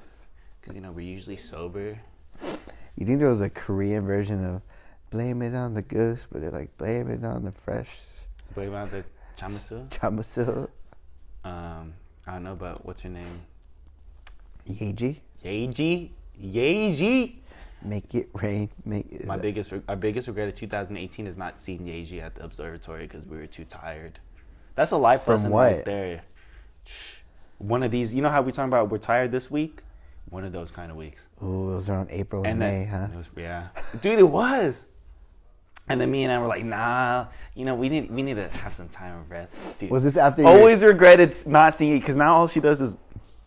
[0.62, 1.98] Because you know we're usually sober.
[2.96, 4.62] You think there was a Korean version of
[5.10, 7.90] "Blame It on the Goose," but they're like "Blame It on the Fresh
[8.54, 9.04] What on the
[9.38, 9.88] Chamisul?
[9.90, 10.70] Chamisul
[11.44, 11.94] Um,
[12.28, 13.42] I don't know, but what's your name?
[14.70, 16.10] Yaeji." Yaeji.
[16.42, 17.36] Yaeji.
[17.82, 18.70] Make it rain.
[18.86, 22.44] Make My that- biggest, our biggest regret of 2018 is not seeing Yaeji at the
[22.44, 24.20] observatory because we were too tired.
[24.76, 25.72] That's a life From lesson what?
[25.76, 26.22] right there.
[27.58, 29.84] One of these, you know how we talking about we're tired this week?
[30.30, 31.22] One of those kind of weeks.
[31.44, 33.08] Ooh, those are on April and, And May, then, huh?
[33.14, 33.68] it was, yeah,
[34.02, 34.88] dude, it was.
[35.90, 37.26] And then me and I were like, nah,
[37.56, 39.52] you know, we need we need to have some time of rest.
[39.80, 42.80] Dude, Was this after your- always regretted not seeing it because now all she does
[42.80, 42.96] is,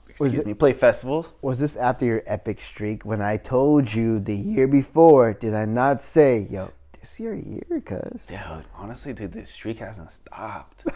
[0.08, 1.30] excuse me, play festivals.
[1.40, 5.32] Was this after your epic streak when I told you the year before?
[5.34, 8.26] Did I not say, yo, this your year, cuz?
[8.26, 8.40] Dude,
[8.76, 10.84] honestly, dude, the streak hasn't stopped.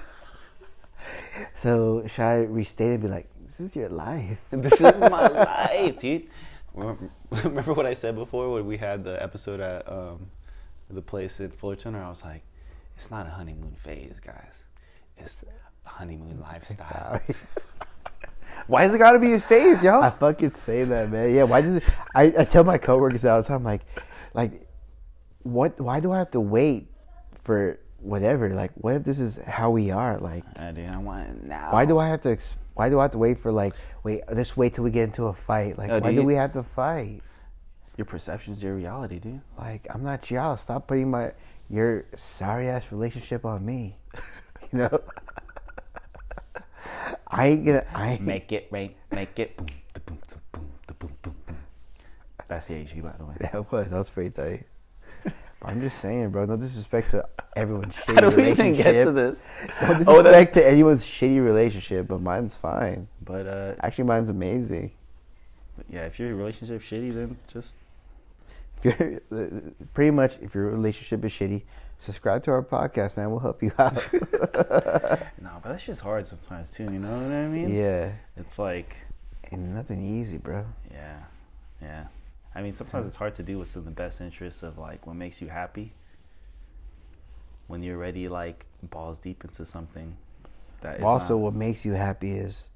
[1.54, 4.38] So should I restate it and be like, this is your life?
[4.50, 6.26] this is my life, dude.
[6.74, 10.26] Remember, remember what I said before when we had the episode at um,
[10.90, 11.94] the place in Fullerton?
[11.94, 12.42] Where I was like,
[12.96, 14.54] it's not a honeymoon phase, guys.
[15.18, 15.44] It's
[15.84, 17.20] a honeymoon lifestyle.
[17.26, 17.34] Sorry.
[18.68, 20.02] Why has it got to be a phase, y'all?
[20.02, 21.34] I fucking say that, man.
[21.34, 21.82] Yeah, why does it,
[22.14, 23.82] I, I tell my coworkers all the time, like,
[24.32, 24.66] like,
[25.42, 25.78] what?
[25.78, 26.86] Why do I have to wait
[27.44, 28.48] for whatever?
[28.54, 30.18] Like, what if this is how we are?
[30.18, 30.82] Like, I do.
[30.84, 31.70] I want it now.
[31.70, 32.30] why do I have to?
[32.30, 33.74] Ex- why do I have to wait for like?
[34.04, 35.76] Wait, let's wait till we get into a fight.
[35.76, 37.20] Like, Oh, why do do we have to fight?
[37.96, 39.40] Your perception's your reality, dude.
[39.58, 40.56] Like, I'm not y'all.
[40.56, 41.32] Stop putting my
[41.70, 43.96] your sorry ass relationship on me.
[44.72, 45.00] you know.
[47.28, 47.84] I ain't gonna.
[47.94, 48.94] I ain't, Make it rain.
[49.10, 51.56] Make it boom, da boom, da boom, da boom, boom, boom.
[52.48, 53.34] That's the AG, by the way.
[53.40, 54.66] That was that was pretty tight.
[55.62, 56.44] I'm just saying, bro.
[56.44, 57.26] No disrespect to
[57.56, 58.80] everyone's shitty How do we relationship.
[58.86, 59.44] even get to this?
[59.82, 63.08] No Oh, disrespect that's, to anyone's shitty relationship, but mine's fine.
[63.24, 64.92] but uh, Actually, mine's amazing.
[65.90, 67.74] yeah, if your relationship shitty, then just
[68.84, 69.00] If
[69.30, 69.50] you're
[69.94, 71.62] pretty much if your relationship is shitty,
[71.98, 73.30] subscribe to our podcast, man.
[73.30, 73.94] We'll help you out.
[74.12, 75.50] no.
[75.62, 76.84] But that's just hard sometimes too.
[76.84, 77.74] You know what I mean?
[77.74, 78.96] yeah, It's like,
[79.50, 80.64] ain't nothing easy, bro.
[80.92, 81.18] yeah,
[81.82, 82.04] yeah.
[82.54, 85.16] I mean, sometimes it's hard to do what's in the best interest of like what
[85.16, 85.92] makes you happy.
[87.66, 90.16] When you're already like balls deep into something
[90.82, 92.70] that is also, not- what makes you happy is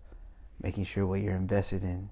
[0.63, 2.11] making sure what you're invested in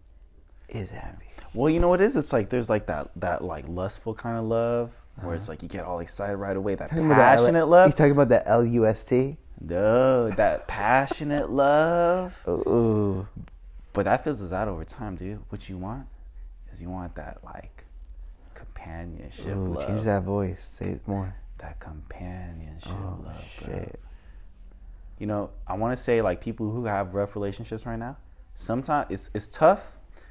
[0.68, 1.26] is happy.
[1.54, 2.16] Well, you know what it is?
[2.16, 5.34] It's like there's like that that like lustful kind of love where Uh-huh.
[5.36, 6.74] it's like you get all excited right away.
[6.74, 7.88] That Talking about that L- passionate love.
[7.88, 9.36] You talking about the L U S T?
[9.60, 12.32] No, that passionate love.
[12.48, 13.26] Ooh,
[13.92, 15.40] But that fizzles out over time, dude.
[15.48, 16.06] What you want
[16.72, 17.84] is you want that like
[18.54, 19.86] companionship ooh, love.
[19.86, 20.76] change that voice.
[20.78, 21.34] Say it more.
[21.58, 23.52] That companionship Oh love.
[23.64, 23.74] bro.
[23.74, 24.00] shit.
[25.18, 28.16] You know, I want to say like people who have rough relationships right now.
[28.54, 29.80] Sometimes it's it's tough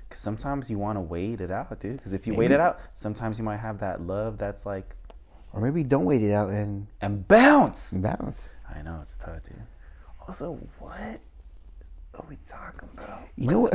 [0.07, 1.97] because sometimes you want to wait it out, dude.
[1.97, 4.95] Because if you wait it out, sometimes you might have that love that's like
[5.53, 7.93] Or maybe don't wait it out and and bounce.
[7.93, 8.53] bounce.
[8.73, 9.61] I know it's tough, dude.
[10.27, 11.19] Also, what
[12.15, 13.21] are we talking about?
[13.37, 13.73] You know what?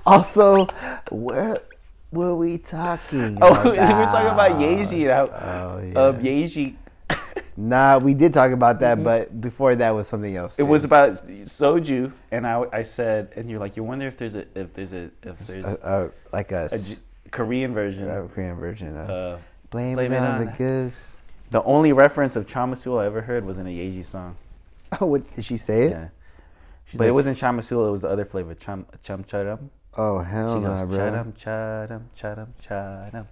[0.06, 0.66] also,
[1.10, 1.68] what
[2.12, 3.64] were we talking Oh, about?
[3.66, 5.10] we're talking about Yaeji.
[5.12, 5.98] How, Oh, yeah.
[5.98, 6.74] uh, Yaeji.
[7.60, 10.60] Nah, we did talk about that, but before that was something else.
[10.60, 14.36] It was about soju, and I, I said, and you're like, you wonder if there's
[14.36, 16.96] a if there's a if there's a, a, like a, a J-
[17.32, 18.08] Korean version.
[18.08, 19.38] a Korean version of Uh,
[19.70, 21.16] Blame, Blame It on, on- the Goose.
[21.50, 24.36] the only reference of Chamisul I ever heard was in a Yaeji song.
[25.00, 25.90] Oh, what, did she say it?
[25.90, 26.08] Yeah,
[26.86, 27.88] She's but it wasn't Chamisul.
[27.88, 29.68] It was the other flavor, chum chum charam.
[29.96, 30.96] Oh hell She no, goes bro.
[30.96, 33.26] charam charam charam charam.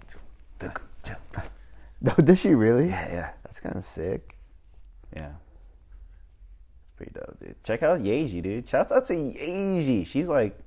[2.01, 2.87] No, does she really?
[2.89, 4.37] Yeah, yeah, That's kind of sick.
[5.15, 5.31] yeah.
[6.83, 7.63] It's pretty dope, dude.
[7.63, 8.69] Check out Yaeji, dude.
[8.69, 10.05] Shouts out to Yaeji.
[10.05, 10.57] She's like,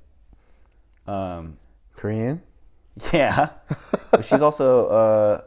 [1.07, 1.57] um,
[1.95, 2.41] Korean.
[3.13, 3.49] Yeah,
[4.11, 5.41] but she's also uh,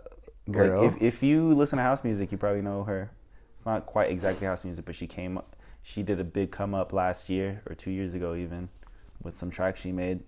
[0.51, 0.85] Girl.
[0.87, 3.11] Like if if you listen to house music, you probably know her.
[3.55, 5.39] It's not quite exactly house music, but she came.
[5.83, 8.71] She did a big come up last year or two years ago, even
[9.23, 10.21] with some tracks she made.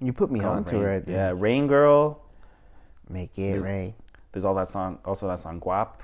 [0.00, 0.84] You put me called on to Rain.
[0.84, 1.04] right.
[1.08, 2.18] Yeah, Raingurl.
[3.08, 3.94] Make it There's- rain.
[4.32, 4.98] There's all that song.
[5.04, 6.00] Also that song Guap.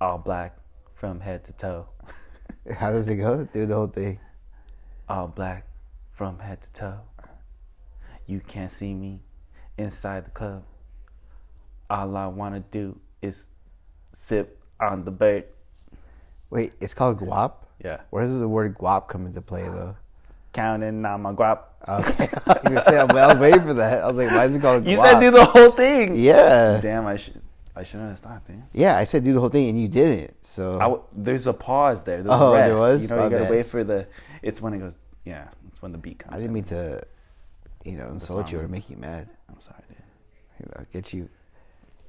[0.00, 0.56] All black
[0.94, 1.86] from head to toe.
[2.76, 3.44] How does it go?
[3.44, 4.18] through the whole thing.
[5.08, 5.66] All black
[6.12, 7.00] from head to toe.
[8.26, 9.20] You can't see me
[9.76, 10.62] inside the club.
[11.90, 13.48] All I wanna do is
[14.12, 15.44] sip on the bird.
[16.50, 17.52] Wait, it's called guap.
[17.84, 18.00] Yeah.
[18.10, 19.96] Where does the word guap come into play though?
[20.52, 21.60] Counting on my guap.
[21.88, 24.02] Okay, I was gonna say, I was waiting for that.
[24.02, 24.86] I was like, why is it called?
[24.86, 25.12] You guap?
[25.12, 26.16] said do the whole thing.
[26.16, 27.40] Yeah, Damn, I should
[27.76, 28.62] I shouldn't have stopped, dude.
[28.72, 28.96] yeah.
[28.98, 30.34] I said do the whole thing, and you didn't.
[30.44, 32.22] So I w- there's a pause there.
[32.22, 32.66] There's Oh, rest.
[32.68, 33.02] there was?
[33.02, 33.50] You know, My you gotta bad.
[33.50, 34.06] wait for the.
[34.42, 34.96] It's when it goes.
[35.24, 36.34] Yeah, it's when the beat comes.
[36.34, 37.00] I didn't mean to,
[37.84, 39.28] you know, insult you or make you mad.
[39.48, 39.96] I'm sorry, dude.
[40.60, 41.28] You know, get you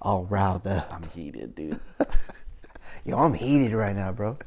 [0.01, 0.91] all riled up.
[0.91, 1.79] I'm heated, dude.
[3.05, 4.37] Yo, I'm heated right now, bro.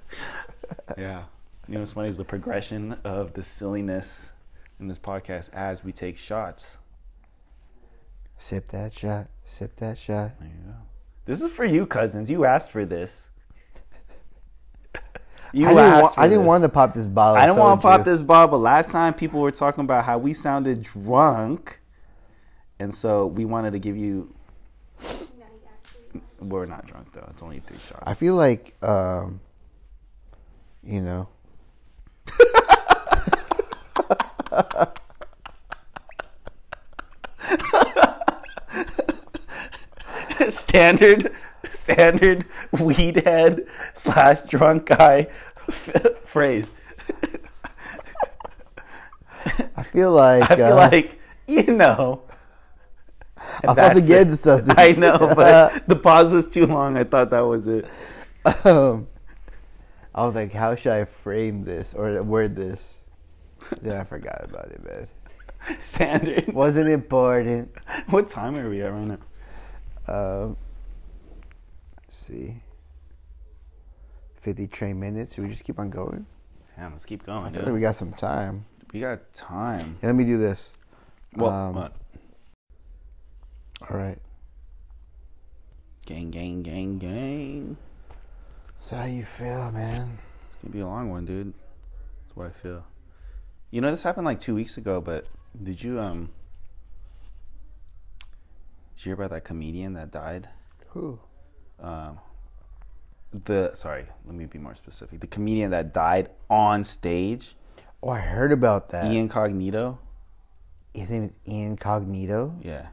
[0.99, 1.23] yeah.
[1.67, 4.31] You know what's funny is the progression of the silliness
[4.81, 6.77] in this podcast as we take shots.
[8.37, 9.29] Sip that shot.
[9.47, 10.39] Sip that shot.
[10.39, 10.75] There you go.
[11.25, 12.31] This is for you, cousins.
[12.31, 13.29] You asked for this.
[15.55, 17.41] You I didn't, asked wa- I didn't want to pop this bottle.
[17.41, 20.19] I didn't want to pop this ball, but last time people were talking about how
[20.19, 21.79] we sounded drunk,
[22.81, 24.35] and so we wanted to give you.
[25.01, 26.23] No, you actually.
[26.41, 28.03] We're not drunk though; it's only three shots.
[28.03, 29.39] I feel like, um,
[30.83, 31.29] you know,
[40.51, 41.33] standard,
[41.73, 45.29] standard weed head slash drunk guy
[45.69, 46.71] f- phrase.
[49.77, 52.23] I feel like I feel uh, like you know.
[53.37, 54.75] I thought to get something.
[54.79, 56.97] I know, but the pause was too long.
[56.97, 57.87] I thought that was it.
[58.65, 59.07] um,
[60.15, 63.01] I was like, how should I frame this or word this?
[63.83, 65.09] Then I forgot about it, man.
[65.81, 66.53] Standard.
[66.53, 67.73] Wasn't important.
[68.11, 69.19] What time are we at right now?
[70.07, 70.57] Um,
[72.03, 72.57] let's see.
[74.41, 75.35] 50 train minutes.
[75.35, 76.27] Should we just keep on going?
[76.77, 77.73] Damn, let's keep going, I dude.
[77.73, 78.67] we got some time.
[78.93, 79.97] We got time.
[80.01, 80.73] Hey, let me do this.
[81.35, 81.93] Well, Um, what?
[83.89, 84.19] All right.
[86.07, 87.77] Gang, gang, gang, gang.
[88.85, 90.19] So how you feel, man?
[90.47, 91.55] It's gonna be a long one, dude.
[92.23, 92.85] That's what I feel.
[93.71, 95.25] You know, this happened like two weeks ago, but
[95.63, 96.29] did you um?
[98.95, 100.51] Did you hear about that comedian that died?
[100.89, 101.19] Who?
[101.81, 102.19] Um,
[103.47, 105.21] the sorry, let me be more specific.
[105.21, 107.57] The comedian that died on stage,
[108.03, 109.11] Oh, I heard about that.
[109.11, 109.97] Ian Cognito.
[110.93, 112.63] His name is Ian Cognito.
[112.63, 112.89] Yeah,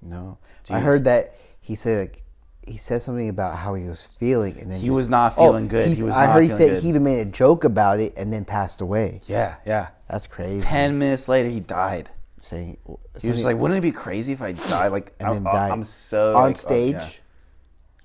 [0.00, 0.38] No.
[0.70, 2.22] I heard that he said like,
[2.66, 5.66] he said something about how he was feeling, and then He just- was not feeling
[5.68, 5.86] good.
[5.86, 6.82] he's- He was I heard he said good.
[6.82, 9.20] he even made a joke about it and then passed away.
[9.26, 9.88] yeah, yeah.
[10.08, 10.64] That's crazy.
[10.66, 12.10] Ten minutes later, he died.
[12.40, 12.76] saying
[13.20, 15.70] He was like, "Wouldn't it be crazy if I died?" Like, and I'm, then died
[15.70, 16.94] I'm so on like, oh, stage.
[16.94, 17.08] yeah.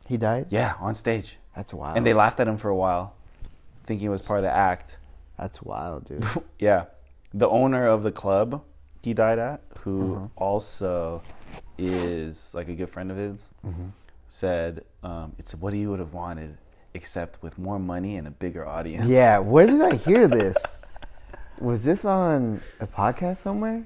[0.06, 0.46] He died.
[0.50, 1.38] yeah, on stage.
[1.56, 1.98] That's wild.
[1.98, 3.14] And they laughed at him for a while,
[3.88, 5.00] thinking it was part of the act.
[5.40, 6.24] That's wild, dude.
[6.60, 6.86] yeah.
[7.34, 8.62] The owner of the club
[9.02, 10.28] he died at, who Uh-huh.
[10.36, 11.22] also
[11.78, 13.88] is like a good friend of his, Mm-hmm.
[14.28, 16.58] Said, um, It's what he would have wanted,
[16.94, 19.08] except with more money and a bigger audience.
[19.08, 19.38] yeah.
[19.40, 20.58] Where did I hear this?
[21.60, 23.84] Was this on a podcast somewhere?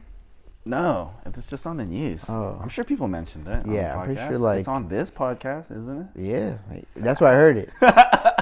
[0.66, 2.26] No, it's just on the news.
[2.30, 2.60] Oh.
[2.62, 3.66] I'm sure people mentioned it.
[3.66, 6.22] on Yeah, I'm pretty sure, like- It's on this podcast, isn't it?
[6.22, 6.58] Yeah,
[6.96, 7.70] that's where I heard it.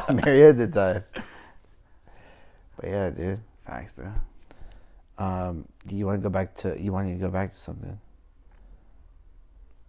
[0.09, 1.03] Marienda Time.
[2.75, 3.39] But yeah, dude.
[3.65, 4.11] Facts, bro.
[5.17, 6.75] Um, do you want to go back to?
[6.81, 7.99] You want to go back to something?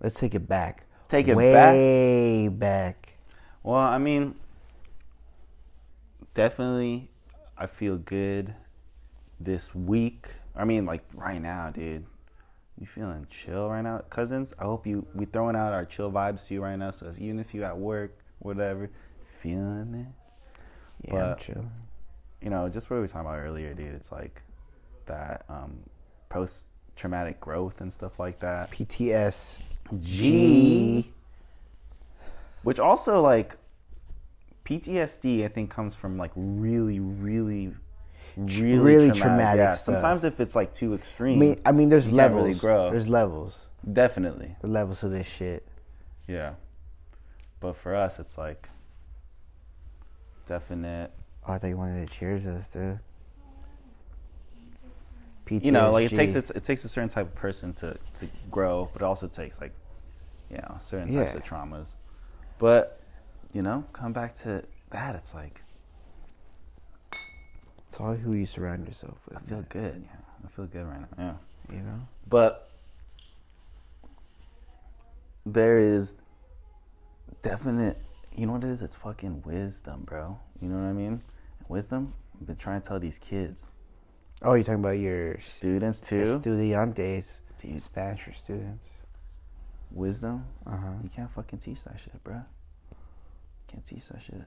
[0.02, 0.84] Let's take it back.
[1.10, 3.14] Take it way back.
[3.64, 4.36] Well, I mean,
[6.34, 7.10] definitely,
[7.58, 8.54] I feel good
[9.40, 10.28] this week.
[10.54, 12.06] I mean, like right now, dude.
[12.78, 14.54] You feeling chill right now, cousins?
[14.58, 16.92] I hope you we throwing out our chill vibes to you right now.
[16.92, 18.88] So if, even if you at work, whatever,
[19.40, 20.06] feeling
[21.04, 21.70] it, Yeah, I'm But- chilling.
[22.40, 23.88] you know, just what we were talking about earlier, dude.
[23.88, 24.40] It's like
[25.06, 25.80] that um,
[26.30, 28.70] post traumatic growth and stuff like that.
[28.70, 29.58] PTS.
[30.00, 31.10] G.
[32.62, 33.56] Which also like
[34.64, 37.72] PTSD, I think, comes from like really, really,
[38.36, 39.22] really, Really traumatic.
[39.22, 42.44] traumatic Yeah, sometimes if it's like too I extreme, mean, I mean, there's levels.
[42.44, 42.90] really grow.
[42.90, 43.66] There's levels.
[43.92, 45.66] definitely, There's levels to this shit.
[46.28, 46.54] yeah.
[47.60, 48.68] But for us, it's like
[50.46, 51.10] definite.
[51.46, 52.98] Oh, I thought you wanted to cheers us, dude.
[55.46, 55.64] PTSG.
[55.64, 58.28] You know, like it takes it, it takes a certain type of person to to
[58.50, 59.72] grow, but it also takes like
[60.50, 61.38] you know certain types Yeah.
[61.38, 61.94] of traumas.
[62.58, 63.00] But
[63.52, 65.14] you know, come back to that.
[65.16, 65.60] It's like
[67.88, 69.38] It's all who you surround yourself with.
[69.38, 70.04] I feel good.
[70.04, 71.38] Yeah, I feel good right now.
[71.68, 71.74] Yeah.
[71.76, 72.00] You know.
[72.28, 72.70] But
[75.46, 76.16] there is
[77.42, 77.98] definite,
[78.36, 78.82] you know what it is?
[78.82, 80.38] It's fucking wisdom, bro.
[80.60, 81.22] You know what I mean?
[81.68, 82.12] Wisdom.
[82.40, 83.70] I've been trying to tell these kids,
[84.42, 86.22] Oh, you're talking about your students too.
[86.22, 88.84] estudiantes, Dude, Spanish for students.
[89.92, 90.44] Wisdom.
[90.66, 90.92] Uh huh.
[91.02, 92.34] You can't fucking teach that shit, bro.
[92.36, 92.42] You
[93.68, 94.42] can't teach that shit.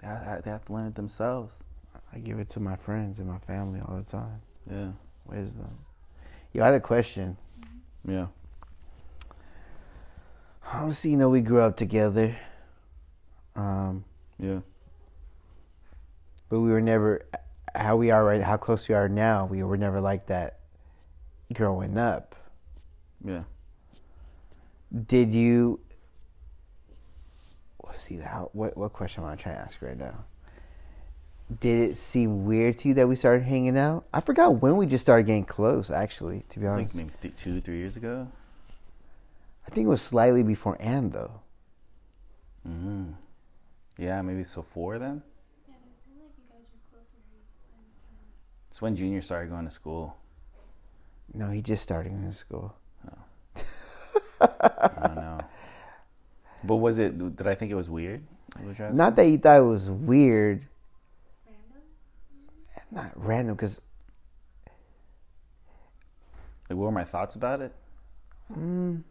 [0.00, 1.54] They have, they have to learn it themselves.
[2.12, 4.40] I give it to my friends and my family all the time.
[4.70, 4.90] Yeah.
[5.26, 5.70] Wisdom.
[6.52, 7.36] Yo, I had a question.
[8.04, 8.26] Yeah.
[10.72, 12.36] Obviously, you know we grew up together,
[13.56, 14.04] um,
[14.38, 14.60] Yeah.
[16.48, 17.22] but we were never
[17.74, 18.42] how we are right.
[18.42, 19.46] How close we are now.
[19.46, 20.58] We were never like that
[21.52, 22.34] growing up.
[23.24, 23.42] Yeah.
[25.06, 25.80] Did you?
[27.84, 28.50] Let's see how.
[28.52, 30.24] What what question am I trying to ask right now?
[31.60, 34.04] Did it seem weird to you that we started hanging out?
[34.12, 35.90] I forgot when we just started getting close.
[35.90, 38.28] Actually, to be Like honest, maybe th- two, three years ago.
[39.66, 41.40] I think it was slightly before Anne though.
[42.68, 43.12] Mm-hmm.
[43.98, 45.22] Yeah, maybe so four then.
[45.68, 47.84] Yeah, it seemed like you guys were closer when
[48.70, 50.16] It's when Junior started going to school.
[51.34, 52.74] No, he just started in school.
[54.42, 55.38] I don't know.
[56.64, 57.36] But was it?
[57.36, 58.22] Did I think it was weird?
[58.92, 60.66] Not that you thought it was weird,
[61.46, 61.82] random.
[62.90, 63.80] not random, because
[66.68, 67.72] Like, what were my thoughts about it?
[68.54, 69.02] mm,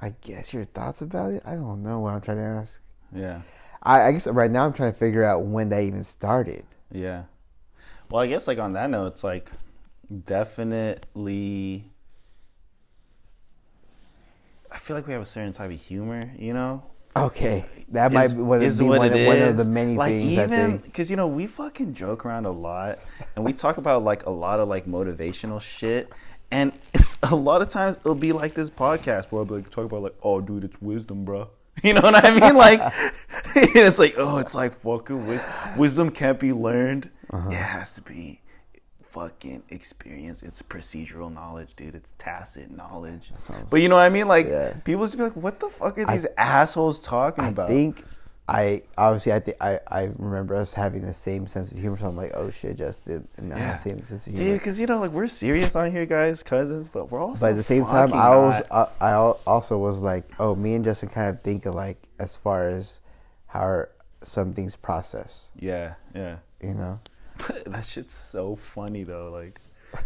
[0.00, 1.42] I guess your thoughts about it.
[1.44, 2.80] I don't know what I'm trying to ask.
[3.14, 3.42] Yeah,
[3.82, 6.64] I, I guess right now I'm trying to figure out when that even started.
[6.92, 7.24] yeah.
[8.10, 9.52] Well, I guess like on that note, it's like
[10.26, 11.89] definitely.
[14.72, 16.82] I feel like we have a certain type of humor, you know.
[17.16, 19.64] Okay, that might be one, of, is be what one, it of, one of the
[19.64, 20.82] many like things I even think.
[20.84, 23.00] because you know we fucking joke around a lot
[23.34, 26.08] and we talk about like a lot of like motivational shit
[26.52, 29.70] and it's a lot of times it'll be like this podcast where I'll be like
[29.70, 31.48] talk about like oh dude it's wisdom bro
[31.82, 32.80] you know what I mean like
[33.56, 35.46] it's like oh it's like fucking wis-
[35.76, 37.50] wisdom can't be learned Uh-huh.
[37.50, 38.39] it has to be
[39.12, 44.08] fucking experience it's procedural knowledge dude it's tacit knowledge sounds- but you know what I
[44.08, 44.72] mean like Yeah.
[44.84, 47.72] people just be like what the fuck are I- these assholes talking I about I
[47.74, 48.04] think
[48.48, 51.96] I obviously I think I, I remember us having the same sense of humor.
[52.00, 53.62] So I'm like, oh shit, Justin, and I Yeah.
[53.66, 56.42] have the same sense of Dude, because you know, like we're serious on here, guys,
[56.42, 57.42] cousins, but we're also.
[57.46, 58.60] but at the same time, I was.
[58.68, 62.36] Uh, I, I also was like, oh, me and Justin kind of think alike as
[62.36, 62.98] far as
[63.46, 63.90] how our,
[64.24, 65.46] some things process.
[65.54, 66.38] Yeah, yeah.
[66.60, 66.98] You know,
[67.46, 69.60] But that shit's so funny though, like,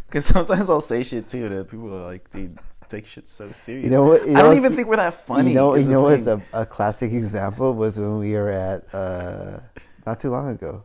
[0.07, 2.59] because sometimes I'll say shit too that people are like, dude,
[2.89, 3.85] take shit so serious.
[3.85, 5.51] You know what- you I don't what- even think we're that funny.
[5.51, 9.61] You know, you know what's a, a classic example was when we were at uh,
[10.07, 10.85] not too long ago.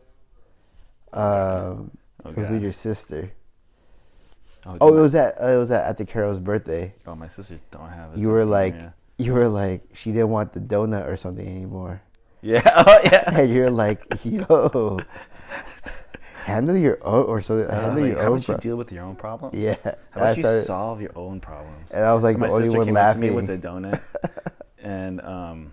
[1.12, 1.90] Um,
[2.22, 2.50] Oh, God.
[2.50, 3.32] with your sister.
[4.66, 6.92] Oh, Oh, it was at uh, it was at, at the Carol's birthday.
[7.06, 8.14] Oh, my sisters don't have.
[8.14, 11.46] a You were like, humor, you were like, she didn't want the donut or something
[11.48, 12.02] anymore,
[12.42, 12.84] yeah, yeah.
[12.86, 13.24] Oh, yeah.
[13.40, 15.00] and you're like, yo,
[16.44, 17.34] handle your own or.
[17.34, 18.38] I was handle like, your how own.
[18.38, 19.54] about you deal with your own problems?
[19.54, 21.92] yeah, How about you started- solve your own problems?
[21.92, 24.00] And I was like so my sister one came up to me with a donut,
[24.82, 25.72] and um,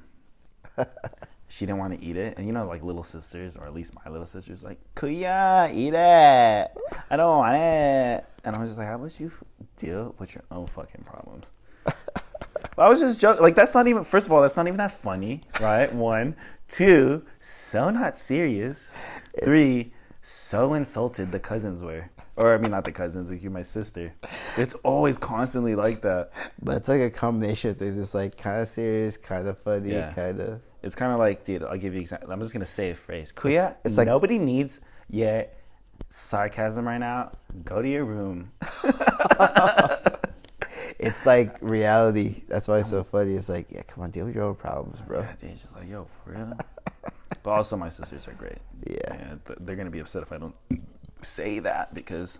[1.49, 2.37] she didn't want to eat it.
[2.37, 5.93] And you know, like little sisters, or at least my little sisters, like, Kuya, eat
[5.93, 6.71] it.
[7.09, 8.25] I don't want it.
[8.43, 9.31] And I was just like, how about you
[9.75, 11.51] deal with your own fucking problems?
[12.77, 13.41] I was just joking.
[13.41, 14.03] Like, that's not even.
[14.03, 15.91] First of all, that's not even that funny, right?
[15.93, 16.35] One,
[16.67, 18.91] two, so not serious.
[19.43, 19.93] Three,
[20.29, 22.09] so insulted the cousins were.
[22.35, 23.29] or I mean, not the cousins.
[23.31, 24.13] Like you're my sister.
[24.57, 26.31] It's always constantly like that.
[26.61, 27.97] But it's like a combination of things.
[27.97, 30.11] It's like kind of serious, kind of funny, Yeah.
[30.13, 30.61] kind of.
[30.83, 31.63] It's kind of like, dude.
[31.63, 32.31] I'll give you example.
[32.31, 33.31] I'm just gonna say a phrase.
[33.31, 35.45] Kuya, it's like- nobody needs your
[36.11, 37.31] sarcasm right now.
[37.63, 38.51] Go to your room.
[40.99, 42.41] It's like reality.
[42.47, 43.35] That's why it's so funny.
[43.35, 45.19] It's like, yeah, come on, deal with your own problems, bro.
[45.19, 46.57] Yeah, dude, just like, yo, for real.
[47.47, 48.57] But also, my sisters are great.
[48.85, 49.35] Yeah.
[49.45, 50.53] th- they're gonna be upset if I don't
[51.21, 52.39] say that because,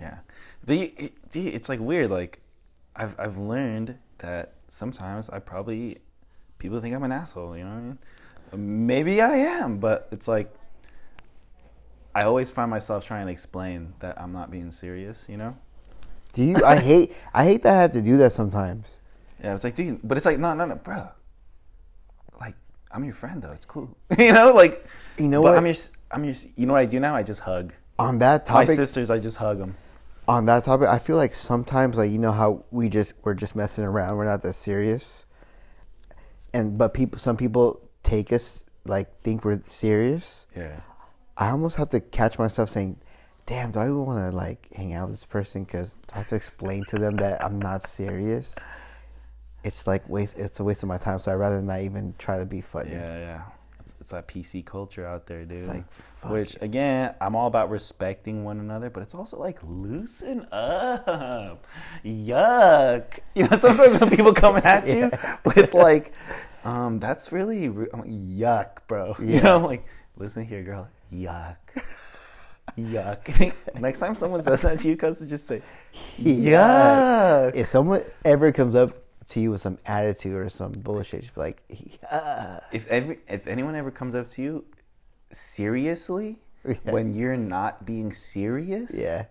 [0.00, 0.20] yeah.
[0.64, 2.10] But it, it's like weird.
[2.10, 2.40] Like,
[2.96, 5.98] I've I've learned that sometimes I probably
[6.58, 7.58] people think I'm an asshole.
[7.58, 8.86] You know what I mean?
[8.86, 10.50] Maybe I am, but it's like
[12.14, 15.26] I always find myself trying to explain that I'm not being serious.
[15.28, 15.56] You know?
[16.32, 16.64] Do you?
[16.64, 17.12] I hate.
[17.34, 18.86] I hate that I have to do that sometimes.
[19.44, 21.10] Yeah, it's like, dude, but it's like, no, no, no, bro.
[22.90, 23.52] I'm your friend though.
[23.52, 23.96] It's cool.
[24.18, 24.84] you know, like,
[25.18, 25.58] You know but what?
[25.58, 25.74] I'm your,
[26.10, 26.34] I'm your.
[26.56, 27.14] You know what I do now?
[27.14, 27.72] I just hug.
[27.98, 29.76] On that topic, My sisters, I just hug them.
[30.28, 33.56] on that topic, I feel like sometimes, like you know how we just we're just
[33.56, 34.16] messing around.
[34.16, 35.26] We're not that serious.
[36.52, 40.46] And but people, some people take us like think we're serious.
[40.56, 40.80] Yeah.
[41.36, 42.96] I almost have to catch myself saying,
[43.46, 46.28] "Damn, do I even want to like hang out with this person?" Because I have
[46.28, 48.54] to explain to them that I'm not serious.
[49.64, 50.38] It's like waste.
[50.38, 51.18] It's a waste of my time.
[51.18, 52.92] So I'd rather not even try to be funny.
[52.92, 53.42] Yeah, yeah.
[54.00, 55.66] It's, that PC culture out there, dude.
[55.66, 55.84] like,
[56.22, 61.66] fuck Which again, I'm all about respecting one another, but it's also like loosen up.
[62.04, 63.04] Yuck.
[63.34, 65.10] You know, sometimes when people come at you
[65.44, 66.12] with like,
[66.64, 69.16] um, that's really I'm like, yuck, bro.
[69.20, 69.40] You Yeah.
[69.42, 69.84] know, like,
[70.16, 70.88] listen here, girl.
[71.12, 71.56] Yuck.
[72.78, 73.52] Yuck.
[73.80, 75.60] Next time someone says that to you, cuz just say,
[76.20, 77.54] yuck.
[77.54, 78.92] If someone ever comes up
[79.30, 83.46] to you with some attitude or some bullshit, just be like, "Yeah." if every if
[83.46, 84.64] anyone ever comes up to you
[85.32, 86.74] seriously Yeah.
[86.92, 89.24] when you're not being serious, Yeah.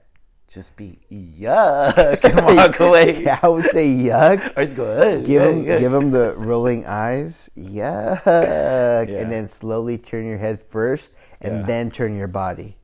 [0.47, 3.23] just be yuck and walk away.
[3.23, 4.55] Yeah, I would say yuck.
[4.55, 9.17] Or just go, "Hey, Give hey, him, hey." give him the rolling eyes, yuck, Yeah.
[9.19, 11.65] and then slowly turn your head first, and Yeah.
[11.65, 12.77] then turn your body.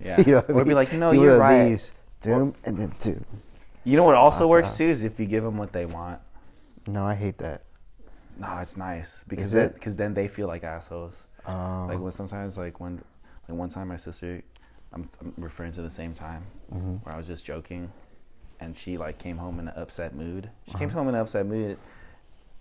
[0.00, 0.20] Yeah.
[0.26, 1.68] You know what I or be like, no, Do you're right.
[1.70, 1.92] these,
[2.22, 3.20] doom, and then two.
[3.84, 4.76] You know what also works out.
[4.78, 6.20] too is if you give them what they want.
[6.86, 7.62] No, I hate that.
[8.38, 9.80] No, it's nice because Is it?
[9.80, 11.22] cause then they feel like assholes.
[11.46, 13.02] Um, Like when sometimes like when
[13.48, 14.42] like one time my sister,
[14.92, 16.94] I'm, I'm referring to the same time Mm-hmm.
[17.04, 17.90] where I was just joking,
[18.60, 20.48] and she like came home in an upset mood.
[20.66, 20.78] She Uh-huh.
[20.78, 21.76] came home in an upset mood,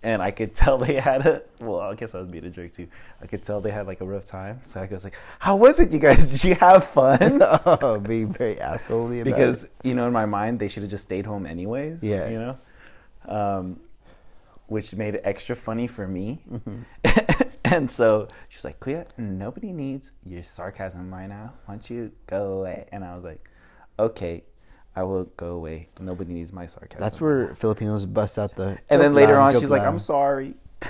[0.03, 1.79] and I could tell they had a well.
[1.79, 2.87] I guess I was being a jerk too.
[3.21, 4.59] I could tell they had like a rough time.
[4.63, 6.31] So I was like, "How was it, you guys?
[6.33, 9.71] Did you have fun?" oh, being very assholey about because it.
[9.83, 12.03] you know in my mind they should have just stayed home anyways.
[12.03, 12.27] Yeah.
[12.29, 12.57] you know,
[13.27, 13.79] um,
[14.71, 16.41] which made it extra funny for me.
[16.49, 17.49] Mm-hmm.
[17.65, 21.51] and so she was like, "Kuya, nobody needs your sarcasm right now.
[21.65, 23.49] Why don't you go away?" And I was like,
[23.99, 24.45] "Okay,
[24.95, 25.89] I will go away.
[25.99, 28.77] Nobody needs my sarcasm." That's where Filipinos bust out the.
[28.89, 30.55] And then later lang, on, she's like, "I'm sorry."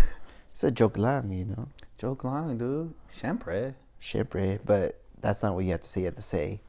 [0.54, 1.68] It's a joke lang, you know.
[1.98, 2.94] Joke long, dude.
[3.10, 3.74] Sempre.
[4.00, 6.02] Shipre, but that's not what you have to say.
[6.02, 6.62] You have to say,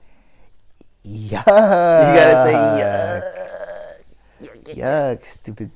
[1.04, 1.44] yuck.
[1.44, 4.76] You gotta say yuck.
[4.76, 5.70] Yuck, stupid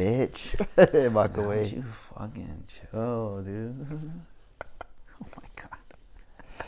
[0.00, 1.12] bitch.
[1.12, 1.66] Walk away.
[1.66, 1.84] you
[2.14, 3.86] fucking chill, dude.
[5.22, 6.64] Oh my god.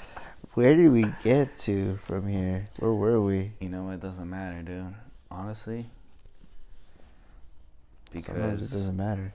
[0.53, 2.69] Where did we get to from here?
[2.79, 3.53] Where were we?
[3.61, 4.95] You know, it doesn't matter, dude.
[5.31, 5.89] Honestly.
[8.13, 9.33] Sometimes it doesn't matter.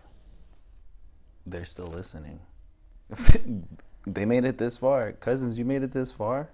[1.48, 2.40] they're still listening.
[4.06, 5.14] they made it this far.
[5.14, 6.50] Cousins, you made it this far.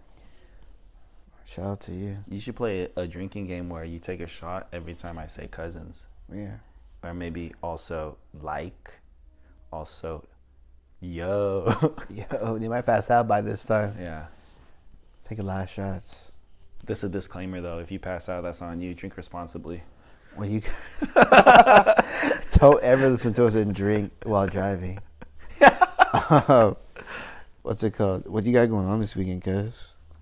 [1.46, 2.20] Shout out to you.
[2.30, 5.48] You should play a drinking game where you take a shot every time I say
[5.48, 6.06] cousins.
[6.34, 6.60] Yeah.
[7.04, 8.91] Or maybe also like.
[9.72, 10.24] Also,
[11.01, 11.93] yo.
[12.10, 13.95] Yo, they might pass out by this time.
[13.99, 14.26] yeah.
[15.28, 16.32] Take a lot of shots.
[16.86, 17.80] This is a disclaimer though.
[17.80, 18.93] If you pass out, that's on you.
[18.93, 19.82] Drink responsibly.
[20.36, 20.62] When you
[22.54, 24.99] don't ever listen to us and drink while driving.
[27.62, 28.28] What's it called?
[28.28, 29.72] What do you got going on this weekend, cuz?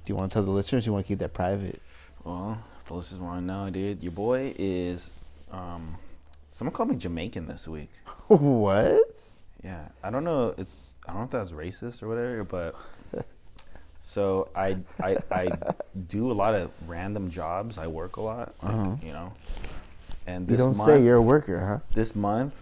[0.06, 0.86] Do you want to tell the listeners?
[0.86, 1.82] Or you want to keep that private?
[2.24, 5.10] Well, if the listeners want to know, dude, your boy is.
[5.52, 5.98] um
[6.52, 7.90] Someone called me Jamaican this week.
[8.28, 9.02] what?
[9.64, 10.54] Yeah, I don't know.
[10.58, 12.76] It's I don't know if that's racist or whatever, but
[14.02, 15.50] so I I I
[16.08, 17.78] do a lot of random jobs.
[17.78, 18.96] I work a lot, like, Uh-huh.
[19.04, 19.34] you know.
[20.28, 21.80] And You this don't month, say you're a worker, huh?
[21.96, 22.54] this month,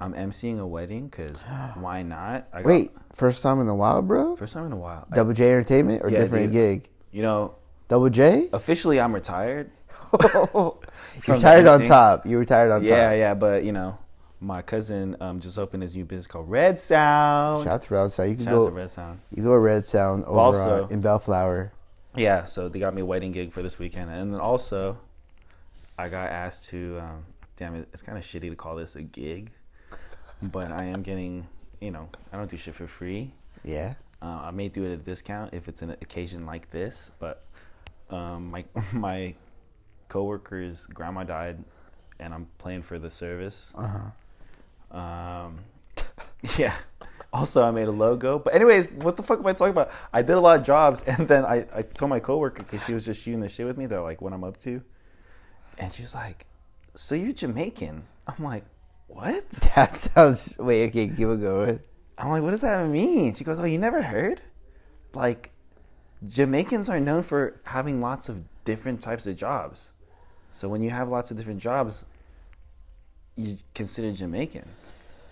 [0.00, 1.42] I'm emceeing a wedding because
[1.74, 2.46] why not?
[2.52, 4.36] I got- Wait, first time in a while, bro?
[4.36, 5.06] first time in a while.
[5.14, 6.52] Double J Entertainment or Yeah, different dude.
[6.52, 6.88] gig?
[7.12, 7.54] you know,
[7.88, 8.48] Double J?
[8.52, 9.70] officially I'm retired.
[10.22, 12.26] you retired on top.
[12.26, 12.96] You retired on Yeah, top.
[12.98, 13.98] yeah, yeah, but you know,
[14.40, 17.64] my cousin um, just opened his new business called Red Sound.
[17.64, 18.30] Shout out to Red Sound.
[18.30, 18.66] You can Shout go.
[18.66, 19.20] to Red Sound.
[19.34, 21.72] You go to Red Sound over Also- on, in Bellflower.
[22.16, 24.98] yeah, so they got me a wedding gig for this weekend, and then also,
[25.98, 26.98] I got asked to.
[27.00, 27.24] Um,
[27.56, 29.50] damn it, it's kind of shitty to call this a gig,
[30.42, 31.46] but I am getting.
[31.80, 33.32] You know, I don't do shit for free.
[33.64, 33.94] Yeah.
[34.22, 37.42] Uh, I may do it at a discount if it's an occasion like this, but
[38.10, 39.34] um, my my
[40.10, 41.64] coworker's grandma died,
[42.18, 43.72] and I'm playing for the service.
[43.74, 44.98] Uh huh.
[44.98, 45.58] Um,
[46.58, 46.74] yeah.
[47.32, 48.38] Also, I made a logo.
[48.38, 49.90] But anyways, what the fuck am I talking about?
[50.12, 52.92] I did a lot of jobs, and then I, I told my coworker because she
[52.92, 53.86] was just shooting the shit with me.
[53.86, 54.82] They're like, what I'm up to,
[55.78, 56.46] and she's like,
[56.94, 58.64] "So you're Jamaican?" I'm like,
[59.06, 60.56] "What?" That sounds.
[60.58, 60.90] Wait.
[60.90, 61.08] Okay.
[61.08, 61.80] Keep it going.
[62.18, 64.42] I'm like, "What does that mean?" She goes, "Oh, you never heard?
[65.14, 65.52] Like,
[66.26, 69.90] Jamaicans are known for having lots of different types of jobs.
[70.52, 72.04] So when you have lots of different jobs,
[73.36, 74.68] you consider Jamaican."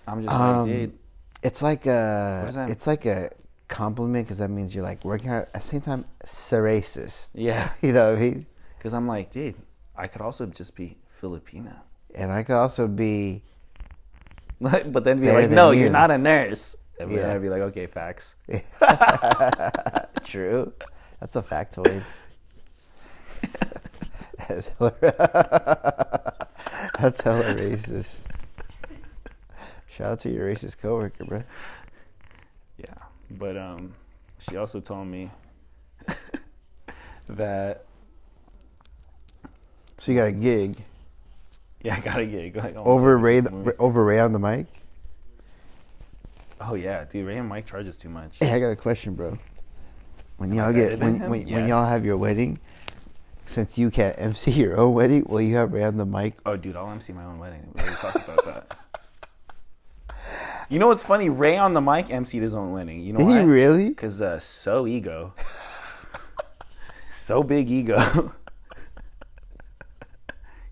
[0.06, 0.98] I'm just Um, like, dude.
[1.42, 2.66] It's like a.
[2.68, 3.30] It's like a
[3.68, 5.46] compliment because that means you're like working hard.
[5.54, 7.30] At the same time, racist.
[7.34, 7.70] Yeah.
[7.82, 8.46] You know what I mean?
[8.76, 9.54] Because I'm like, dude,
[9.96, 11.72] I could also just be Filipino.
[12.14, 13.42] And I could also be.
[14.60, 16.76] but then be like, no, you." you're not a nurse.
[16.98, 17.32] And then Yeah.
[17.34, 18.34] I'd be like, okay, facts.
[20.24, 20.72] True.
[21.20, 22.02] That's a factoid.
[24.49, 24.94] That's hella,
[26.99, 28.20] That's hella racist.
[29.88, 31.42] Shout out to your racist coworker, bro.
[32.78, 32.94] Yeah.
[33.30, 33.94] But um,
[34.38, 35.30] she also told me
[37.28, 37.84] that,
[39.99, 40.82] So you got a gig
[41.82, 42.57] yeah, I got a gig.
[42.57, 43.70] Like, over Ray, movie.
[43.78, 44.66] over Ray on the mic.
[46.61, 48.38] Oh, yeah, dude, Ray and Mike charges too much.
[48.38, 49.38] Hey, I got a question, bro.
[50.38, 52.61] When y'all get when when, when y'all have your wedding,
[53.49, 56.34] since you can't MC your own wedding, will you have Ray on the mic?
[56.46, 57.68] Oh, dude, I'll MC my own wedding.
[57.74, 58.78] We already talked about that.
[60.70, 61.30] You know what's funny?
[61.30, 63.01] Ray on the mic MC'd his own wedding.
[63.01, 63.40] You know Did why?
[63.40, 63.88] he really?
[63.88, 65.32] Because uh, so ego.
[67.14, 68.34] so big ego.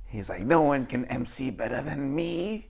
[0.06, 2.68] He's like, no one can MC better than me.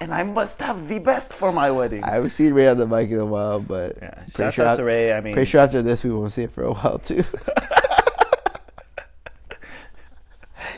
[0.00, 2.02] And I must have the best for my wedding.
[2.02, 4.24] I haven't seen Ray on the mic in a while, but yeah.
[4.34, 5.12] pretty sure out to Ray.
[5.12, 7.24] I mean, Pretty sure after this we won't see it for a while too.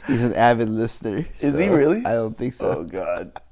[0.07, 1.27] He's an avid listener.
[1.41, 2.05] Is he really?
[2.05, 2.71] I don't think so.
[2.79, 3.41] oh, God.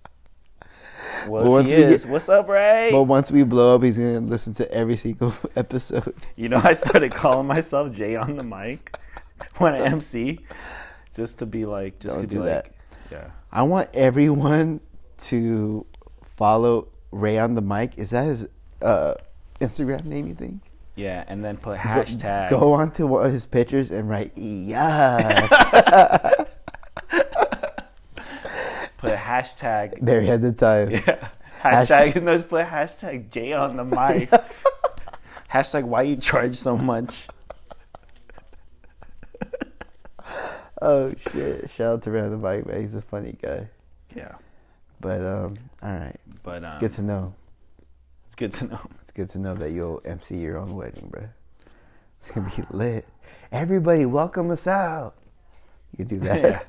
[1.28, 2.90] Well, once he is, get- what's up, Ray?
[2.92, 6.14] But once we blow up, he's gonna listen to every single episode.
[6.36, 8.94] You know, I started calling myself Jay on the mic
[9.58, 10.40] when I MC,
[11.14, 12.72] just to be like, just Don't to be do like, that.
[13.10, 13.30] yeah.
[13.52, 14.80] I want everyone
[15.18, 15.86] to
[16.36, 17.92] follow Ray on the mic.
[17.96, 18.46] Is that his
[18.82, 19.14] uh,
[19.60, 20.26] Instagram name?
[20.26, 20.60] You think?
[20.96, 22.50] Yeah, and then put hashtag.
[22.50, 26.30] Go on to one of his pictures and write yeah.
[28.98, 29.98] Put hashtag.
[30.00, 30.90] there he had the time.
[30.92, 31.28] Yeah.
[31.62, 32.16] Hashtag.
[32.16, 34.30] And just put hashtag J on the mic.
[35.50, 37.26] hashtag why you charge so much.
[40.82, 41.70] Oh shit!
[41.70, 42.80] Shout out to Ray on the mic, man.
[42.82, 43.68] He's a funny guy.
[44.14, 44.32] Yeah.
[45.00, 46.20] But um, all right.
[46.42, 47.34] But um, it's Good to know.
[48.26, 48.80] it's good to know.
[49.14, 51.28] Good to know that you'll MC your own wedding, bro.
[52.18, 53.06] It's gonna be lit.
[53.52, 55.14] Everybody, welcome us out.
[55.96, 56.40] You do that.
[56.40, 56.60] yeah.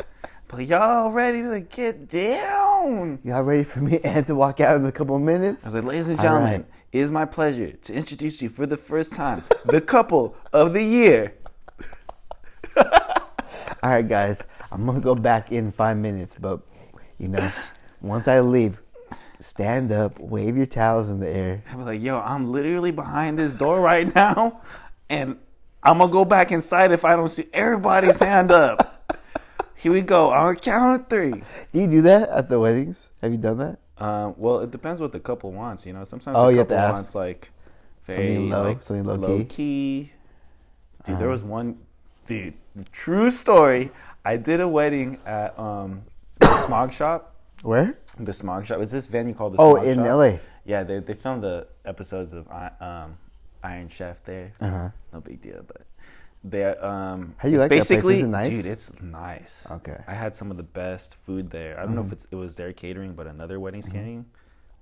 [0.48, 3.18] But y'all ready to get down?
[3.24, 5.66] Y'all ready for me and to walk out in a couple of minutes?
[5.66, 6.66] I was like, ladies and gentlemen, right.
[6.92, 10.84] it is my pleasure to introduce you for the first time, the couple of the
[10.84, 11.34] year.
[12.78, 14.44] All right, guys.
[14.72, 16.60] I'm gonna go back in five minutes, but
[17.18, 17.52] you know,
[18.02, 18.78] once I leave,
[19.40, 21.62] stand up, wave your towels in the air.
[21.72, 24.62] I was like, yo, I'm literally behind this door right now,
[25.10, 25.38] and
[25.84, 28.92] I'm gonna go back inside if I don't see everybody's hand up.
[29.76, 30.32] Here we go.
[30.32, 31.32] On count of three.
[31.74, 33.10] Do you do that at the weddings?
[33.22, 33.78] Have you done that?
[33.98, 35.86] Um, well, it depends what the couple wants.
[35.86, 37.52] You know, sometimes Oh, the you have couple wants like
[38.08, 39.44] Something very low, like, something low key?
[39.46, 40.12] key.
[41.04, 41.32] Dude, there Uh-huh.
[41.34, 41.78] was one.
[42.26, 42.54] Dude,
[42.92, 43.92] true story.
[44.24, 46.02] I did a wedding at um
[46.64, 47.24] Smog Shoppe.
[47.62, 47.98] Where?
[48.20, 50.06] The Smog Shoppe is this venue called the Oh, Smog in Shop.
[50.06, 50.38] LA.
[50.66, 52.48] Yeah, they they filmed the episodes of
[52.80, 53.18] um
[53.64, 54.52] Iron Chef there.
[54.62, 54.90] Uh huh.
[55.14, 55.82] No big deal, but
[56.44, 57.36] they um.
[57.38, 57.90] How do you it's like that place?
[57.90, 58.50] basically, Is it nice?
[58.50, 58.66] dude.
[58.66, 59.68] It's nice.
[59.72, 59.98] Okay.
[60.08, 61.80] I had some of the best food there.
[61.80, 64.26] I don't know if it's it was their catering, but another wedding's catering,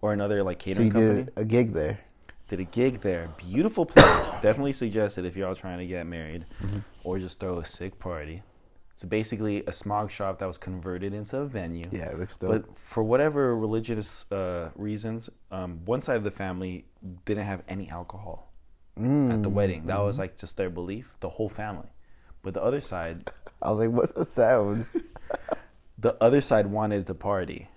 [0.02, 2.00] or another like catering So you company did a gig there.
[2.50, 3.30] did a gig there.
[3.38, 4.32] Beautiful place.
[4.42, 6.80] Definitely suggest it if you're all trying to get married Mm-hmm.
[7.04, 8.44] or just throw a sick party.
[9.04, 11.90] It's basically a smog shop that was converted into a venue.
[11.92, 12.52] Yeah, it looks dope.
[12.52, 16.86] But for whatever religious uh, reasons, um, one side of the family
[17.26, 18.54] didn't have any alcohol
[18.96, 19.02] at
[19.44, 19.52] the Mm.
[19.52, 19.88] wedding.
[19.88, 21.90] That was like just their belief, the whole family.
[22.44, 23.30] But the other side,
[23.62, 24.86] I was like, "What's the sound?"
[25.98, 27.68] the other side wanted to party,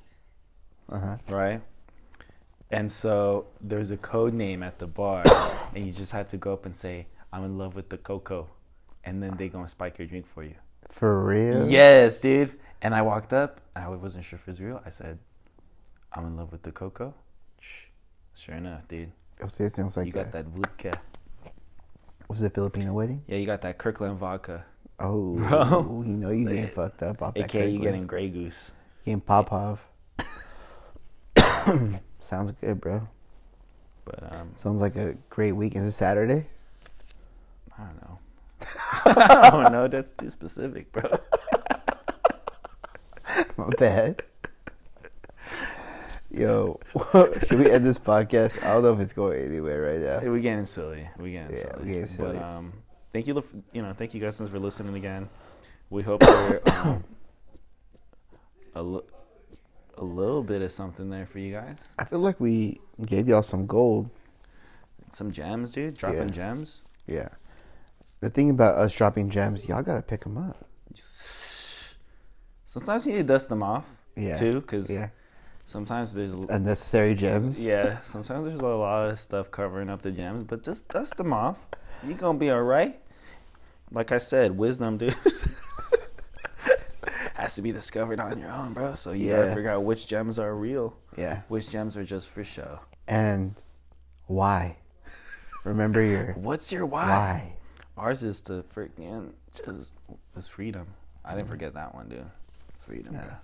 [0.89, 1.16] Uh huh.
[1.28, 1.61] right?
[2.70, 5.24] And so there's a code name at the bar,
[5.74, 8.47] and you just had to go up and say, "I'm in love with the cocoa,"
[9.03, 10.55] and then they gonna spike your drink for you.
[10.97, 11.68] For real?
[11.68, 12.59] Yes, dude.
[12.82, 14.81] And I walked up, and I wasn't sure if it was real.
[14.85, 15.18] I said,
[16.12, 17.14] "I'm in love with the cocoa."
[18.35, 19.12] Sure enough, dude.
[19.40, 20.93] It sounds like You got that vodka.
[22.28, 23.23] Was it a Filipino wedding?
[23.27, 24.64] Yeah, you got that Kirkland vodka.
[24.98, 26.05] Oh, Bro.
[26.06, 28.73] you know you getting fucked up off that AKA you getting Grey Goose.
[29.05, 29.78] getting Popov.
[32.28, 33.06] Sounds good, bro.
[34.05, 35.77] But um, Sounds like a great week.
[35.77, 36.47] Is it Saturday?
[37.78, 38.18] I don't know.
[39.05, 39.91] I don't.
[39.91, 41.11] That's too specific, bro.
[43.57, 44.23] My bad.
[46.31, 46.78] Yo,
[47.12, 48.62] should we end this podcast?
[48.62, 50.31] I don't know if it's going anywhere right now.
[50.31, 51.09] We're getting silly.
[51.19, 51.74] We're getting Yeah, silly.
[51.78, 52.37] we're getting silly.
[52.37, 52.73] But um,
[53.12, 53.43] thank you,
[53.73, 55.28] you know, thank you guys for listening again.
[55.89, 57.05] We hope we're um,
[58.74, 59.03] a, li-
[59.97, 61.78] a little bit of something there for you guys.
[61.99, 64.11] I feel like we gave y'all some gold.
[65.12, 65.97] Some gems, dude.
[65.97, 66.35] Dropping Yeah.
[66.35, 66.83] gems.
[67.07, 67.28] Yeah.
[68.20, 70.64] The thing about us dropping gems, y'all gotta pick them up.
[72.64, 73.84] Sometimes you need to dust them off
[74.16, 74.34] Yeah.
[74.34, 75.09] too, because Yeah.
[75.66, 77.60] sometimes there's Unnecessary gems.
[77.60, 81.32] yeah, sometimes there's a lot of stuff covering up the gems, but just dust them
[81.32, 81.59] off.
[82.02, 83.01] You gonna be all right.
[83.93, 85.14] Like I said, wisdom, dude,
[87.34, 88.94] has to be discovered on your own, bro.
[88.94, 91.43] So you gotta figure out which gems are real, Yeah.
[91.48, 92.80] which gems are just for show.
[93.06, 93.55] And
[94.26, 94.76] why?
[95.64, 97.06] Remember your What's your why?
[97.06, 97.52] why.
[97.97, 99.93] Ours is to freaking just
[100.36, 100.86] is freedom.
[101.24, 102.24] I didn't forget that one, dude.
[102.81, 103.36] Freedom, Yeah.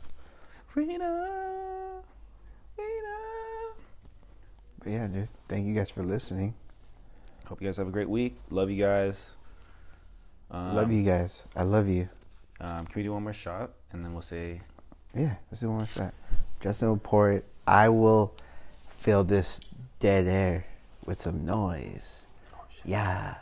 [0.68, 2.02] Freedom.
[2.76, 3.76] Freedom.
[4.82, 5.28] But yeah, dude.
[5.48, 6.54] Thank you guys for listening.
[7.46, 8.36] Hope you guys have a great week.
[8.50, 9.34] Love you guys.
[10.50, 11.42] Um, love you guys.
[11.56, 12.08] I love you.
[12.60, 14.60] Um, can we do one more shot and then we'll say
[15.14, 16.14] Yeah, let's do one more shot.
[16.60, 17.44] Justin will pour it.
[17.66, 18.34] I will
[18.98, 19.60] fill this
[19.98, 20.64] dead air
[21.04, 22.26] with some noise.
[22.84, 23.34] Yeah.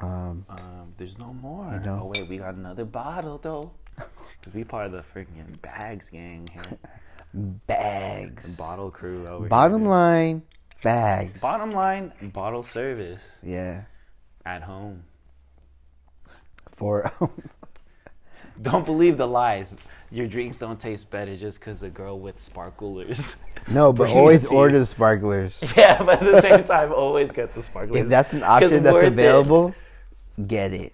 [0.00, 1.72] Um, um, there's no more.
[1.74, 2.00] You know?
[2.04, 3.72] Oh wait, we got another bottle though.
[3.96, 6.78] Cause we part of the freaking bags gang here,
[7.66, 8.54] bags.
[8.56, 9.90] bottle crew over Bottom here.
[9.90, 10.42] line,
[10.82, 11.40] bags.
[11.40, 13.82] Bottom line, bottle service Yeah.
[14.46, 15.02] at home.
[16.76, 17.10] For
[18.62, 19.74] Don't believe the lies.
[20.10, 23.36] Your drinks don't taste better just because the girl with sparklers.
[23.68, 25.58] no, but always order the sparklers.
[25.76, 28.00] yeah, but at the same time, always get the sparklers.
[28.02, 29.74] If that's an option that's available,
[30.46, 30.92] get it.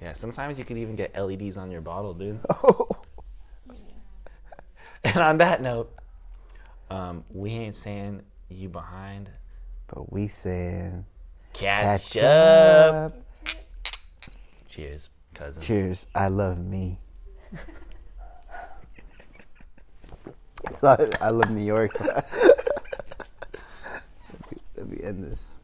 [0.00, 2.40] Yeah, sometimes you could even get LEDs on your bottle, dude.
[5.04, 5.90] And on that note,
[6.90, 8.20] um, we ain't saying
[8.50, 9.30] you behind.
[9.86, 11.06] But we saying
[11.54, 12.94] Catch, catch up.
[12.94, 13.14] up.
[14.68, 15.64] Cheers, cousins.
[15.64, 16.06] Cheers.
[16.14, 16.98] I love me.
[20.82, 21.98] I love New York.
[22.00, 22.30] Let
[24.86, 25.54] me end this.